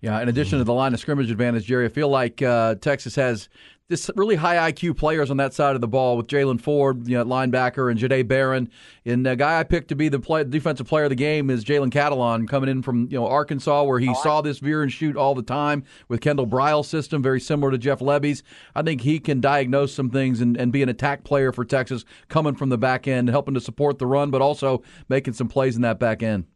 [0.00, 3.16] Yeah, in addition to the line of scrimmage advantage, Jerry, I feel like uh, Texas
[3.16, 3.48] has
[3.88, 7.18] this really high IQ players on that side of the ball with Jaylan Ford, you
[7.18, 8.70] know, linebacker, and Jahdae Barron.
[9.04, 11.64] And the guy I picked to be the play, defensive player of the game is
[11.64, 14.90] Jalen Catalon, coming in from you know Arkansas, where he oh, saw this veer and
[14.90, 18.42] shoot all the time with Kendall Briles' system, very similar to Jeff Lebby's.
[18.74, 22.06] I think he can diagnose some things and, and be an attack player for Texas,
[22.28, 25.76] coming from the back end, helping to support the run, but also making some plays
[25.76, 26.46] in that back end.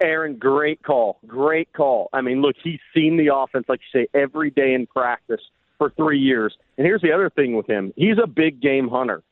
[0.00, 1.18] Aaron, great call.
[1.26, 2.08] Great call.
[2.14, 5.42] I mean, look, he's seen the offense, like you say, every day in practice
[5.78, 6.56] for three years.
[6.76, 9.22] And here's the other thing with him: he's a big game hunter.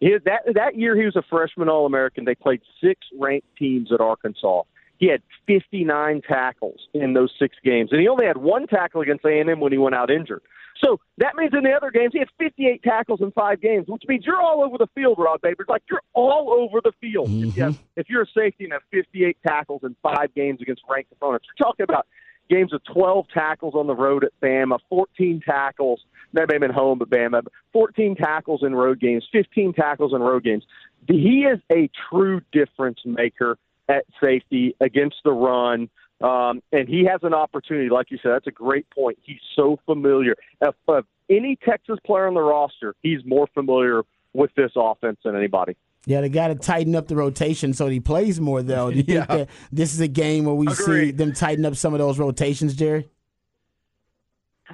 [0.00, 2.24] He, that that year he was a freshman All American.
[2.24, 4.62] They played six ranked teams at Arkansas.
[4.98, 9.24] He had 59 tackles in those six games, and he only had one tackle against
[9.24, 10.42] A&M when he went out injured.
[10.82, 14.02] So that means in the other games he had 58 tackles in five games, which
[14.08, 15.68] means you're all over the field, Rod Babers.
[15.68, 17.28] Like you're all over the field.
[17.28, 17.48] Mm-hmm.
[17.48, 20.82] If, you have, if you're a safety and have 58 tackles in five games against
[20.88, 22.06] ranked opponents, you're talking about
[22.50, 27.08] games of 12 tackles on the road at Bama, 14 tackles, maybe been home, but
[27.08, 30.64] Bama, 14 tackles in road games, 15 tackles in road games.
[31.08, 33.56] He is a true difference maker
[33.88, 35.88] at safety against the run.
[36.20, 38.32] Um, and he has an opportunity, like you said.
[38.32, 39.18] That's a great point.
[39.22, 40.34] He's so familiar.
[40.60, 44.02] If, if any Texas player on the roster, he's more familiar
[44.34, 45.76] with this offense than anybody.
[46.06, 48.90] Yeah, they got to tighten up the rotation so he plays more, though.
[48.90, 49.24] Do you Yeah.
[49.26, 52.18] think that this is a game where we see them tighten up some of those
[52.18, 53.08] rotations, Jerry?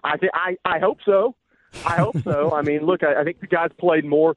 [0.04, 1.34] I think I, I hope so.
[1.84, 2.52] I hope so.
[2.54, 4.36] I mean, look, I, I think the guys played more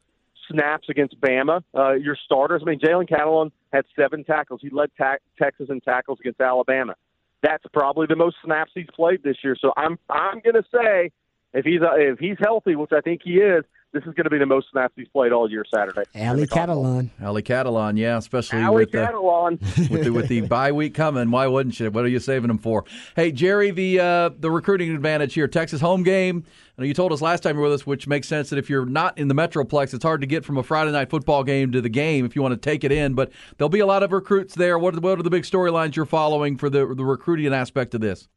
[0.49, 1.61] snaps against Bama.
[1.75, 2.61] Uh, your starters.
[2.65, 4.61] I mean, Jalen Catalon had seven tackles.
[4.63, 6.95] He led ta- Texas in tackles against Alabama.
[7.43, 9.55] That's probably the most snaps he's played this year.
[9.61, 11.11] So I'm I'm going to say
[11.53, 14.29] if he's uh, if he's healthy, which I think he is, this is going to
[14.29, 16.03] be the most snaps he's played all year Saturday.
[16.15, 17.09] Ali Catalan.
[17.23, 19.59] Ali Catalan, yeah, especially Ali with the, Catalan.
[19.89, 21.31] with the with the bye week coming.
[21.31, 21.89] Why wouldn't you?
[21.89, 22.85] What are you saving them for?
[23.15, 26.43] Hey, Jerry, the uh, the recruiting advantage here, Texas home game.
[26.77, 28.59] I know you told us last time you were with us, which makes sense that
[28.59, 31.43] if you're not in the Metroplex, it's hard to get from a Friday night football
[31.43, 33.15] game to the game if you want to take it in.
[33.15, 34.77] But there'll be a lot of recruits there.
[34.77, 38.01] What are, what are the big storylines you're following for the the recruiting aspect of
[38.01, 38.27] this?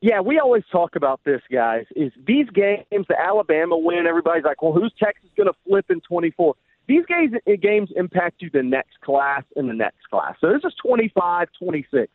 [0.00, 1.84] Yeah, we always talk about this, guys.
[1.94, 6.00] Is these games, the Alabama win, everybody's like, well, who's Texas going to flip in
[6.00, 6.54] 24?
[6.86, 10.36] These games, games impact you the next class and the next class.
[10.40, 12.10] So this is 25, 26.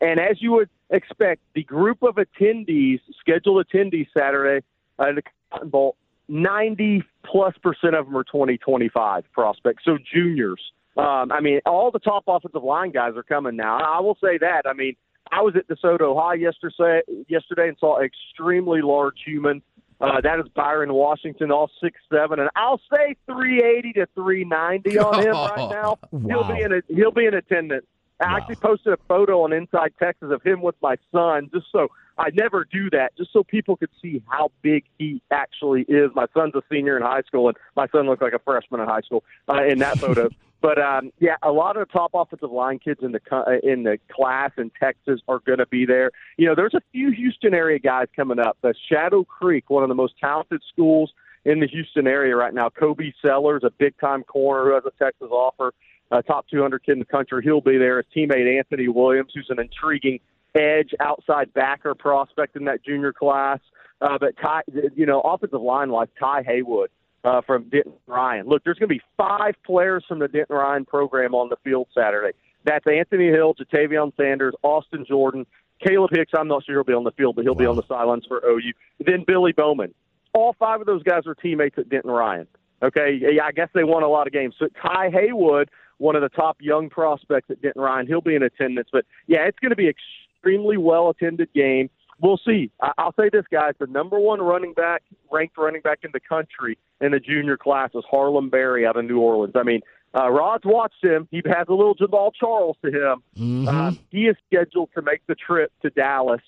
[0.00, 4.64] And as you would expect, the group of attendees, scheduled attendees Saturday
[4.98, 5.22] uh, the
[5.52, 5.96] Cotton Bowl,
[6.28, 10.60] 90 plus percent of them are 2025 prospects, so juniors.
[10.96, 13.78] Um, I mean, all the top offensive line guys are coming now.
[13.78, 14.62] I will say that.
[14.64, 14.96] I mean,
[15.32, 19.62] I was at DeSoto High yesterday, yesterday and saw an extremely large human.
[20.00, 24.44] Uh, that is Byron Washington, all six seven, and I'll say three eighty to three
[24.44, 25.98] ninety on him right now.
[26.10, 27.86] He'll be in a, he'll be in attendance.
[28.20, 31.88] I actually posted a photo on Inside Texas of him with my son, just so
[32.18, 36.10] I never do that, just so people could see how big he actually is.
[36.14, 38.88] My son's a senior in high school, and my son looks like a freshman in
[38.88, 40.28] high school uh, in that photo.
[40.62, 43.82] But um, yeah, a lot of the top offensive line kids in the uh, in
[43.82, 46.10] the class in Texas are going to be there.
[46.38, 48.56] You know, there's a few Houston area guys coming up.
[48.62, 51.12] The Shadow Creek, one of the most talented schools
[51.44, 52.70] in the Houston area right now.
[52.70, 55.72] Kobe Sellers, a big time corner who has a Texas offer,
[56.10, 57.42] a top 200 kid in the country.
[57.44, 57.98] He'll be there.
[57.98, 60.20] His teammate Anthony Williams, who's an intriguing
[60.54, 63.60] edge outside backer prospect in that junior class.
[64.00, 64.62] Uh, but Ty,
[64.94, 66.90] you know, offensive line wise, Ty Haywood
[67.26, 68.46] uh, from Denton Ryan.
[68.46, 71.88] Look, there's going to be five players from the Denton Ryan program on the field
[71.92, 72.36] Saturday.
[72.64, 75.44] That's Anthony Hill, Ja'Tavion Sanders, Austin Jordan,
[75.84, 76.32] Caleb Hicks.
[76.36, 78.40] I'm not sure he'll be on the field, but he'll be on the sidelines for
[78.46, 78.72] OU.
[79.04, 79.92] Then Billy Bowman.
[80.34, 82.46] All five of those guys are teammates at Denton Ryan.
[82.82, 84.54] Okay, yeah, I guess they won a lot of games.
[84.58, 88.42] So Ty Haywood, one of the top young prospects at Denton Ryan, he'll be in
[88.42, 88.88] attendance.
[88.92, 91.90] But yeah, it's going to be extremely well attended game.
[92.20, 92.70] We'll see.
[92.80, 96.20] I- I'll say this, guys: the number one running back, ranked running back in the
[96.20, 99.54] country in the junior class is Harlem Berry out of New Orleans.
[99.54, 99.80] I mean,
[100.14, 101.28] uh, Rod's watched him.
[101.30, 103.22] He has a little Jamaal Charles to him.
[103.36, 103.68] Mm-hmm.
[103.68, 106.40] Um, he is scheduled to make the trip to Dallas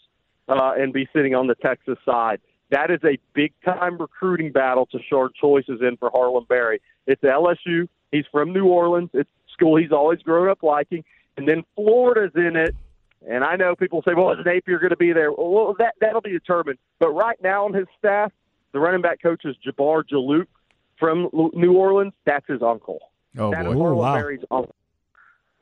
[0.48, 2.40] uh, and be sitting on the Texas side.
[2.70, 6.80] That is a big time recruiting battle to short choices in for Harlem Berry.
[7.06, 7.88] It's LSU.
[8.12, 9.10] He's from New Orleans.
[9.12, 11.04] It's school he's always grown up liking.
[11.36, 12.74] And then Florida's in it.
[13.26, 15.32] And I know people say, well, is Napier going to be there?
[15.32, 16.78] Well, that, that'll be determined.
[16.98, 18.32] But right now on his staff,
[18.72, 20.46] the running back coach is Jabbar Juluke
[20.98, 22.12] from New Orleans.
[22.26, 22.98] That's his uncle.
[23.36, 23.72] Oh, That boy.
[23.72, 24.14] is Oh, wow.
[24.14, 24.74] Berry's uncle.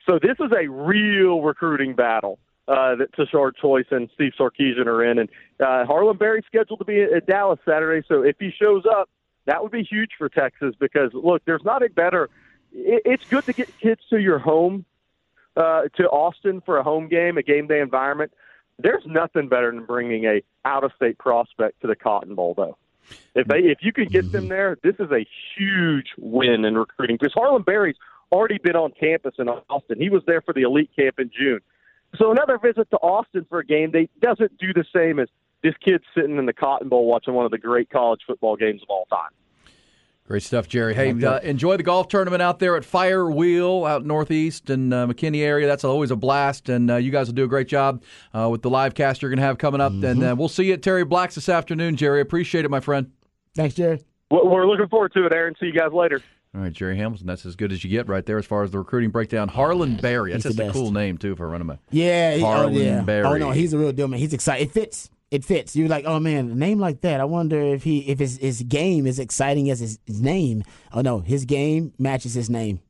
[0.05, 2.39] So this is a real recruiting battle
[2.69, 5.19] uh, that Tashard Choice and Steve Sarkisian are in.
[5.19, 5.29] And
[5.61, 8.05] uh, Harlem Berry's scheduled to be at Dallas Saturday.
[8.09, 9.09] So if he shows up,
[9.47, 12.29] that would be huge for Texas because, look, there's not a better
[12.73, 14.85] it, it's good to get kids to your home,
[15.57, 18.33] uh, to Austin for a home game, a game day environment.
[18.79, 22.77] There's nothing better than bringing a out of state prospect to the Cotton Bowl, though.
[23.35, 27.17] If they if you could get them there, this is a huge win in recruiting
[27.21, 27.97] because Harlem Berry's
[28.33, 30.01] already been on campus in Austin.
[30.01, 31.61] He was there for the elite camp in June.
[32.19, 35.29] So another visit to Austin for a game day doesn't do the same as
[35.63, 38.83] this kid sitting in the Cotton Bowl watching one of the great college football games
[38.83, 39.31] of all time.
[40.27, 40.93] Great stuff, Jerry.
[40.93, 45.43] Hey, uh, enjoy the golf tournament out there at Firewheel out northeast in uh, McKinney
[45.43, 45.69] area.
[45.69, 48.03] That's always a blast, and uh, you guys will do a great job
[48.35, 49.93] uh, with the live cast you're going to have coming up.
[49.93, 52.21] And uh, we'll see you at Terry Black's this afternoon, Jerry.
[52.21, 53.13] Appreciate it, my friend.
[53.55, 54.05] Thanks, Jerry.
[54.29, 55.55] Well, We're looking forward to it, Aaron.
[55.61, 56.21] See you guys later.
[56.57, 57.29] All right, Jerry Hamilton.
[57.29, 59.47] That's as good as you get right there as far as the recruiting breakdown.
[59.47, 60.33] Harlem Berry.
[60.33, 61.79] That's He's just a cool name too for a running back.
[61.91, 63.03] Yeah, he, oh, Harlem yeah.
[63.03, 63.27] Berry.
[63.27, 64.19] Oh no, he's a real deal, man.
[64.19, 64.69] He's excited.
[64.69, 65.11] It fits.
[65.31, 65.75] It fits.
[65.75, 67.21] You're like, oh man, a name like that.
[67.21, 70.63] I wonder if he, if his his game is exciting as his, his name.
[70.93, 72.81] Oh no, his game matches his name.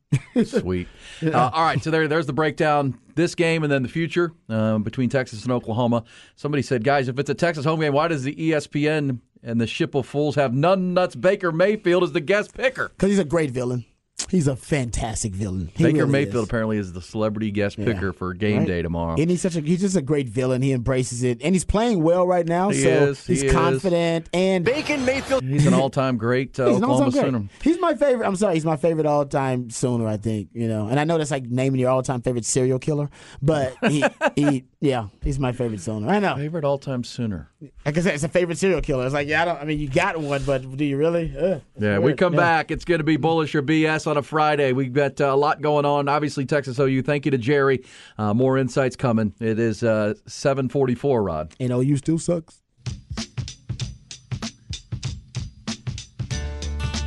[0.45, 0.87] Sweet.
[1.23, 2.95] Uh, all right, so there, there's the breakdown.
[3.15, 6.03] This game and then the future um, between Texas and Oklahoma.
[6.35, 9.65] Somebody said, guys, if it's a Texas home game, why does the ESPN and the
[9.65, 12.89] Ship of Fools have None Nuts Baker Mayfield as the guest picker?
[12.89, 13.83] Because he's a great villain.
[14.29, 15.69] He's a fantastic villain.
[15.75, 16.49] He Baker really Mayfield is.
[16.49, 17.85] apparently is the celebrity guest Yeah.
[17.85, 18.67] picker for game Right?
[18.67, 19.15] day tomorrow.
[19.17, 20.61] And he's such a he's just a great villain.
[20.61, 22.69] He embraces it, and he's playing well right now.
[22.69, 23.53] He so is, he he's is.
[23.53, 25.43] confident and Baker Mayfield.
[25.43, 27.23] He's an all-time great uh, He's Oklahoma great.
[27.23, 27.43] Sooner.
[27.61, 28.25] He's my favorite.
[28.27, 30.07] I'm sorry, he's my favorite all-time Sooner.
[30.07, 33.09] I think you know, and I know that's like naming your all-time favorite serial killer,
[33.41, 34.03] but he,
[34.35, 36.09] he yeah, he's my favorite Sooner.
[36.09, 36.35] I know.
[36.35, 37.49] Favorite all-time Sooner.
[37.85, 39.05] Like I said, it's a favorite serial killer.
[39.05, 39.61] It's like yeah, I don't.
[39.61, 41.31] I mean, you got one, but do you really?
[41.37, 42.39] Ugh, it's Yeah, we come Yeah.
[42.39, 42.71] back.
[42.71, 44.73] It's going to be bullish or BS on a Friday.
[44.73, 46.07] We've got uh, a lot going on.
[46.07, 47.03] Obviously, Texas OU.
[47.03, 47.83] Thank you to Jerry.
[48.17, 49.33] Uh, more insights coming.
[49.39, 51.53] It is uh, 744, Rod.
[51.59, 52.61] And OU still sucks.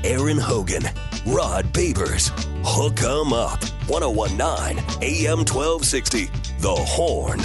[0.03, 0.85] Aaron Hogan,
[1.27, 2.31] Rod Babers,
[2.65, 6.31] Hook 'em Up, 1019 AM 1260,
[6.61, 7.39] The Horn.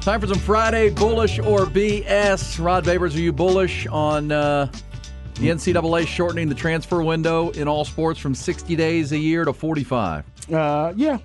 [0.00, 2.64] Time for some Friday bullish or BS.
[2.64, 4.70] Rod Babers, are you bullish on uh,
[5.38, 9.52] the NCAA shortening the transfer window in all sports from 60 days a year to
[9.52, 10.24] 45?
[10.52, 11.18] Uh, yeah,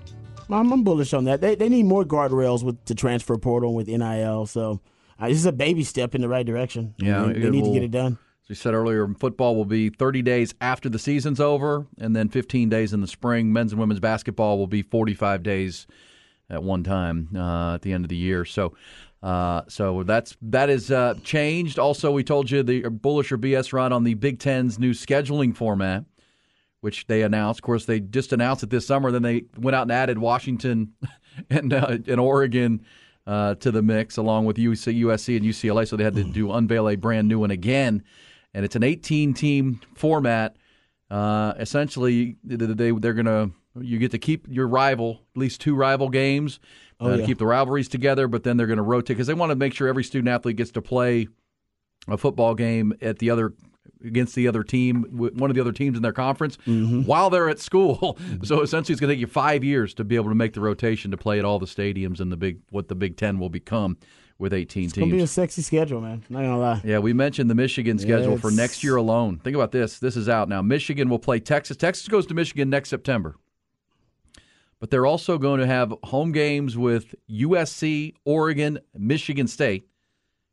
[0.50, 1.40] I'm, I'm bullish on that.
[1.40, 4.46] They, they need more guardrails with the transfer portal and with NIL.
[4.46, 4.80] So
[5.18, 6.94] uh, this is a baby step in the right direction.
[6.98, 8.18] Yeah, they, they need will- to get it done.
[8.44, 12.28] As we said earlier, football will be 30 days after the season's over, and then
[12.28, 13.52] 15 days in the spring.
[13.52, 15.86] Men's and women's basketball will be 45 days
[16.50, 18.44] at one time uh, at the end of the year.
[18.44, 18.74] So,
[19.22, 21.78] uh, so that's that is uh, changed.
[21.78, 25.56] Also, we told you the bullish or BS run on the Big Ten's new scheduling
[25.56, 26.04] format,
[26.80, 27.60] which they announced.
[27.60, 29.12] Of course, they just announced it this summer.
[29.12, 30.94] Then they went out and added Washington
[31.50, 32.84] and uh, and Oregon
[33.26, 35.86] uh, to the mix, along with UC, USC and UCLA.
[35.86, 38.02] So they had to do unveil a brand new one again,
[38.54, 40.56] and it's an 18 team format.
[41.08, 43.50] Uh, essentially, they, they they're gonna
[43.80, 46.60] you get to keep your rival at least two rival games
[47.00, 47.16] Oh, uh, yeah.
[47.22, 49.56] to keep the rivalries together, but then they're going to rotate because they want to
[49.56, 51.26] make sure every student athlete gets to play
[52.06, 53.54] a football game at the other
[54.04, 57.02] against the other team, one of the other teams in their conference, Mm-hmm.
[57.02, 58.16] while they're at school.
[58.44, 60.60] so essentially, it's going to take you five years to be able to make the
[60.60, 63.50] rotation to play at all the stadiums in the big what the Big Ten will
[63.50, 63.96] become
[64.38, 66.24] with 18 It's gonna be a sexy schedule, man.
[66.28, 66.80] Not gonna lie.
[66.84, 69.38] Yeah, we mentioned the Michigan schedule for next year alone.
[69.38, 69.98] Think about this.
[70.00, 70.62] This is out now.
[70.62, 71.76] Michigan will play Texas.
[71.76, 73.36] Texas goes to Michigan next September.
[74.82, 79.86] But they're also going to have home games with USC, Oregon, Michigan State,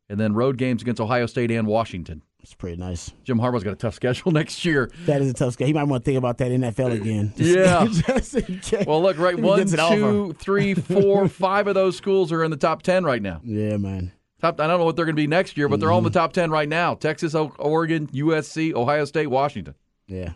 [0.08, 2.22] and then road games against Ohio State and Washington.
[2.38, 3.10] It's pretty nice.
[3.24, 4.88] Jim Harbaugh's got a tough schedule next year.
[5.06, 5.66] That is a tough schedule.
[5.66, 7.32] He might want to think about that NFL again.
[7.38, 7.86] Yeah.
[7.90, 8.86] Just in case.
[8.86, 12.56] Well, look, right, one, it two, three, four, five of those schools are in the
[12.56, 13.40] top ten right now.
[13.42, 14.12] Yeah, man.
[14.40, 16.04] Top, I don't know what they're going to be next year, but they're all in
[16.04, 19.74] the top ten right now: Texas, Oregon, USC, Ohio State, Washington.
[20.06, 20.34] Yeah.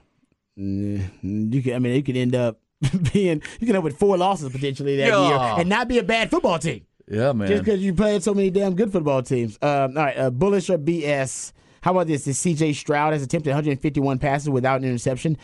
[0.59, 1.75] Mm, You could.
[1.75, 2.59] I mean, you could end up
[3.13, 3.43] being.
[3.61, 5.29] You can end up with four losses potentially that Yeah.
[5.29, 6.85] year, and not be a bad football team.
[7.11, 7.49] Yeah, man.
[7.49, 9.59] Just because you played so many damn good football teams.
[9.61, 11.53] Um, all right, uh, bullish or BS?
[11.83, 12.25] How about this?
[12.25, 12.73] This C.J.
[12.73, 15.37] Stroud has attempted 151 passes without an interception.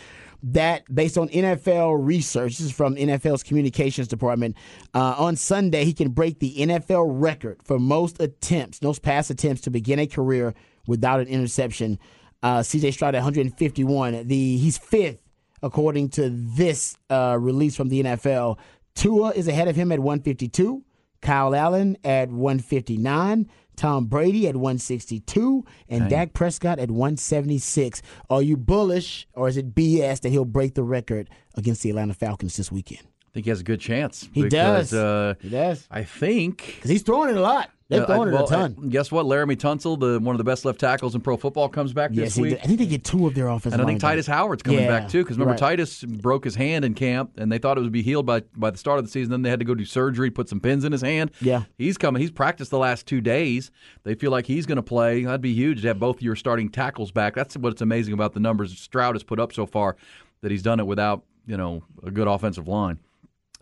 [0.42, 4.56] That, based on NFL research, this is from NFL's communications department.
[4.94, 9.60] Uh, on Sunday, he can break the NFL record for most attempts, most pass attempts
[9.62, 10.54] to begin a career
[10.86, 11.98] without an interception.
[12.42, 12.92] Uh, C.J.
[12.92, 14.26] Stroud at 151.
[14.26, 15.18] The he's fifth
[15.62, 18.58] according to this uh, release from the NFL.
[18.94, 20.84] Tua is ahead of him at 152.
[21.20, 23.48] Kyle Allen at 159.
[23.76, 25.64] Tom Brady at 162.
[25.88, 26.08] And Dang.
[26.08, 28.02] Dak Prescott at 176.
[28.28, 32.14] Are you bullish or is it BS that he'll break the record against the Atlanta
[32.14, 33.06] Falcons this weekend?
[33.30, 34.28] I think he has a good chance.
[34.32, 34.94] He because, does.
[34.94, 35.86] Uh, He does.
[35.90, 37.70] I think Because he's throwing it a lot.
[37.90, 38.88] They're Yeah, throwing I- it well, a ton.
[38.88, 39.26] guess what?
[39.26, 42.36] Laremy Tunsil, the one of the best left tackles in pro football, comes back yes,
[42.36, 42.50] this week.
[42.52, 42.60] did.
[42.60, 44.00] I think they get two of their offensive And I think.
[44.00, 45.24] Tytus Howard's coming Yeah, back too.
[45.24, 45.78] Because remember, right.
[45.78, 48.70] Tytus broke his hand in camp, and they thought it would be healed by by
[48.70, 49.32] the start of the season.
[49.32, 51.32] Then they had to go do surgery, put some pins in his hand.
[51.40, 51.64] Yeah.
[51.76, 52.22] he's coming.
[52.22, 53.70] He's practiced the last two days.
[54.04, 55.24] They feel like he's going to play.
[55.24, 57.34] That'd be huge to have both your starting tackles back.
[57.34, 59.96] That's what's amazing about the numbers Stroud has put up so far.
[60.42, 63.00] That he's done it without you know a good offensive line.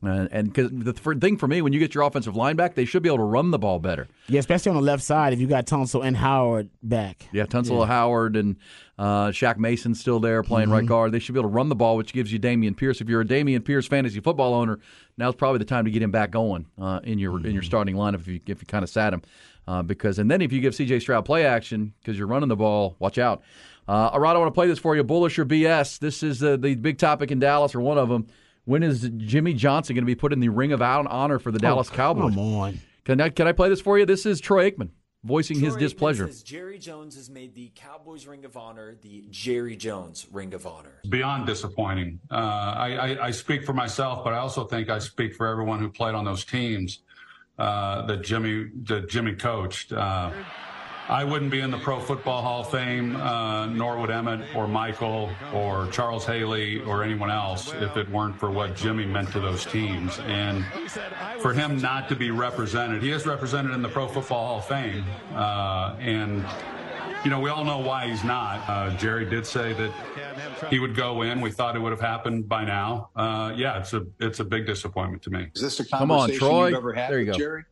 [0.00, 2.76] And and because the th- thing for me, when you get your offensive line back,
[2.76, 4.06] they should be able to run the ball better.
[4.28, 7.26] Yeah, especially on the left side if you got Tunsil and Howard back.
[7.32, 8.56] Yeah, Tunsil and Howard and
[8.96, 10.72] uh, Shaq Mason's still there playing Mm-hmm.
[10.74, 11.10] right guard.
[11.12, 13.00] They should be able to run the ball, which gives you Dameon Pierce.
[13.00, 14.78] If you're a Dameon Pierce fantasy football owner,
[15.16, 17.50] now's probably the time to get him back going uh, in your in Mm-hmm.
[17.54, 19.22] your starting lineup if you if you kind of sat him.
[19.66, 21.00] Uh, because and then if you give C.J.
[21.00, 23.42] Stroud play action because you're running the ball, watch out.
[23.88, 25.02] Uh, Arad, I want to play this for you.
[25.02, 25.98] Bullish or BS?
[25.98, 28.28] This is uh, the big topic in Dallas, or one of them.
[28.68, 31.58] When is Jimmy Johnson going to be put in the Ring of Honor for the
[31.58, 32.24] Dallas Cowboys?
[32.24, 32.80] Oh, Come on.
[33.06, 34.04] Can I can I play this for you?
[34.04, 34.90] This is Troy Aikman
[35.24, 36.26] voicing his Troy Aikman displeasure.
[36.26, 40.66] says Jerry Jones has made the Cowboys Ring of Honor the Jerry Jones Ring of
[40.66, 41.00] Honor.
[41.08, 42.20] beyond disappointing.
[42.30, 45.78] Uh, I, I, I speak for myself, but I also think I speak for everyone
[45.80, 46.98] who played on those teams
[47.58, 49.94] uh, that Jimmy that Jimmy coached.
[49.94, 50.30] Uh,
[51.08, 54.68] I wouldn't be in the Pro Football Hall of Fame, uh, nor would Emmett or
[54.68, 59.40] Michael or Charles Haley or anyone else if it weren't for what Jimmy meant to
[59.40, 60.18] those teams.
[60.26, 60.66] And
[61.40, 64.66] for him not to be represented, he is represented in the Pro Football Hall of
[64.66, 65.02] Fame.
[65.34, 66.44] Uh, and,
[67.24, 68.68] you know, we all know why he's not.
[68.68, 71.40] Uh, Jerry did say that he would go in.
[71.40, 73.08] We thought it would have happened by now.
[73.16, 75.48] Uh, yeah, it's a it's a big disappointment to me.
[75.54, 76.66] Is this a Come on, Troy.
[76.68, 77.38] you've ever had There you with go.
[77.38, 77.64] Jerry?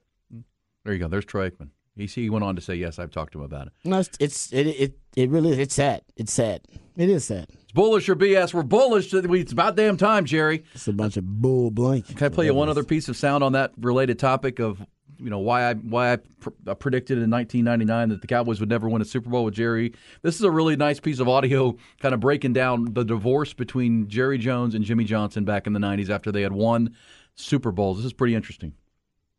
[0.85, 1.09] There you go.
[1.09, 1.69] There's Troy Aikman.
[1.97, 3.73] He, he went on to say, yes, I've talked to him about it.
[3.85, 5.59] No, it's, it's it, it it really.
[5.59, 6.03] It's sad.
[6.17, 6.61] It's sad.
[6.97, 7.47] It is sad.
[7.63, 8.53] It's bullish or BS.
[8.53, 9.13] We're bullish.
[9.13, 10.65] It's about damn time, Jerry.
[10.75, 12.15] It's a bunch of bull blank.
[12.17, 14.85] Can I play you one other piece of sound on that related topic of
[15.19, 18.69] you know why I why I pr- uh, predicted in 1999 that the Cowboys would
[18.69, 19.95] never win a Super Bowl with Jerry.
[20.21, 24.09] This is a really nice piece of audio, kind of breaking down the divorce between
[24.09, 26.95] Jerry Jones and Jimmy Johnson back in the 90s after they had won
[27.35, 27.97] Super Bowls.
[27.97, 28.75] This is pretty interesting.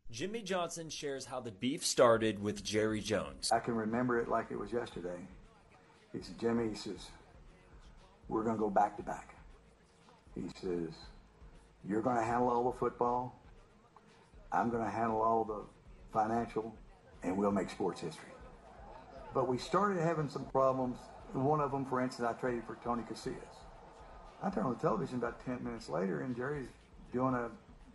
[0.10, 3.52] Jimmy Johnson shares how the beef started with Jerry Jones.
[3.52, 5.20] I can remember it like it was yesterday.
[6.14, 7.10] He said, Jimmy, he says,
[8.30, 9.36] we're going to go back to back.
[10.34, 10.94] He says,
[11.86, 13.38] you're going to handle all the football.
[14.52, 15.62] I'm going to handle all the
[16.14, 16.74] financial,
[17.24, 18.30] and we'll make sports history.
[19.34, 20.98] But we started having some problems.
[21.34, 23.36] One of them, for instance, I traded for Tony Casillas.
[24.42, 26.70] I turned on the television about 10 minutes later, and Jerry's
[27.12, 27.50] doing a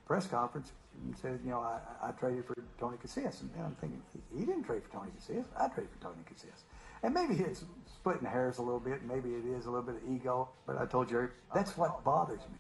[0.06, 0.72] press conference
[1.05, 3.40] and said, you know, I, I traded for Tony Casillas.
[3.40, 5.45] And I'm thinking, he, he didn't trade for Tony Casillas.
[5.57, 6.62] I traded for Tony Casillas.
[7.03, 9.03] And maybe it's splitting hairs a little bit.
[9.05, 10.49] Maybe it is a little bit of ego.
[10.66, 12.59] But I told Jerry, that's what bothers me.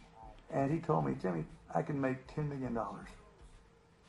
[0.50, 2.76] And he told me, Jimmy, I can make $10 million.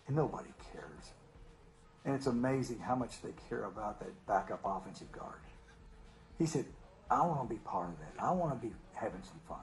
[0.08, 1.12] And nobody cares.
[2.06, 5.40] And it's amazing how much they care about that backup offensive guard.
[6.38, 6.66] He said,
[7.10, 8.22] I want to be part of that.
[8.22, 9.60] I want to be having some fun.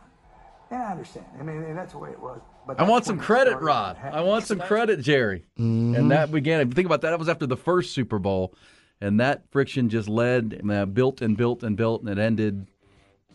[0.71, 1.27] And I understand.
[1.39, 2.41] I mean, and that's the way it was.
[2.67, 3.97] But I want some credit, Rod.
[4.03, 5.45] I want some credit, Jerry.
[5.57, 6.71] And that began.
[6.71, 7.11] Think about that.
[7.11, 8.55] That was after the first Super Bowl,
[9.01, 12.67] and that friction just led, and uh, built and built and built, and it ended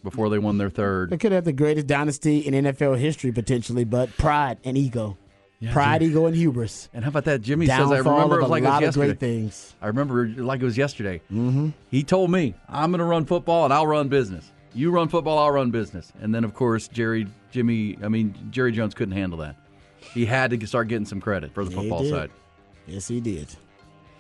[0.04, 1.10] before they won their third.
[1.10, 5.18] They could have the greatest dynasty in NFL history potentially, but pride and ego,
[5.72, 6.90] pride, ego, and hubris.
[6.94, 7.42] And how about that?
[7.42, 9.08] Jimmy says, I remember of it a like it was of yesterday.
[9.08, 9.76] great things.
[9.82, 11.22] I remember like it was yesterday.
[11.32, 11.70] Mm-hmm.
[11.90, 14.52] He told me, I'm going to run football and I'll run business.
[14.76, 16.12] You run football, I'll run business.
[16.22, 19.56] And then, of course, Jerry, Jimmy, I mean, Jerry Jones couldn't handle that.
[20.14, 22.30] He had to start getting some credit for the Yeah, football side.
[22.86, 23.48] Yes, he did.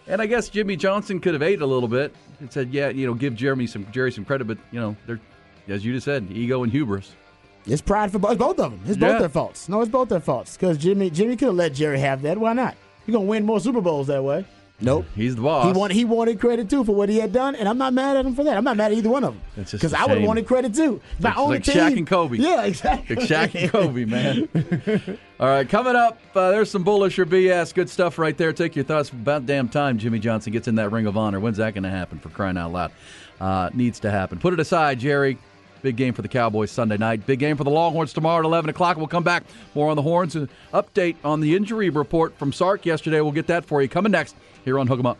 [0.07, 3.05] And I guess Jimmy Johnson could have ate a little bit and said, "Yeah, you
[3.05, 5.19] know, give Jeremy some Jerry some credit." But you know, they're
[5.67, 7.11] as you just said, ego and hubris.
[7.65, 8.79] It's pride for both, both of them.
[8.85, 9.09] It's Yeah.
[9.13, 9.67] both their faults.
[9.67, 10.55] No, it's both their faults.
[10.55, 12.37] Because Jimmy, Jimmy could have let Jerry have that.
[12.37, 12.75] Why not?
[13.07, 14.45] You're gonna win more Super Bowls that way.
[14.81, 15.05] Nope.
[15.15, 15.65] He's the boss.
[15.65, 18.17] He wanted he wanted credit too for what he had done, and I'm not mad
[18.17, 18.57] at him for that.
[18.57, 19.65] I'm not mad at either one of them.
[19.71, 20.99] Because I would have wanted credit too.
[21.19, 21.75] My It's own like team.
[21.75, 22.37] Shaq and Kobe.
[22.37, 23.15] Yeah, exactly.
[23.15, 24.03] Like Shaq and Kobe,
[25.07, 25.17] man.
[25.39, 27.73] All right, coming up, uh, there's some bullish or BS.
[27.73, 28.51] Good stuff right there.
[28.51, 29.09] Take your thoughts.
[29.11, 31.39] About damn time Jimmy Johnson gets in that Ring of Honor.
[31.39, 32.91] When's that going to happen for crying out loud?
[33.39, 34.39] Uh, needs to happen.
[34.39, 35.37] Put it aside, Jerry.
[35.83, 37.25] Big game for the Cowboys Sunday night.
[37.27, 38.97] Big game for the Longhorns tomorrow at 11 o'clock.
[38.97, 39.43] We'll come back.
[39.75, 40.35] More on the Horns.
[40.35, 43.21] An update on the injury report from Sark yesterday.
[43.21, 43.87] We'll get that for you.
[43.87, 44.35] Coming next
[44.65, 45.19] here on Hook 'em Up.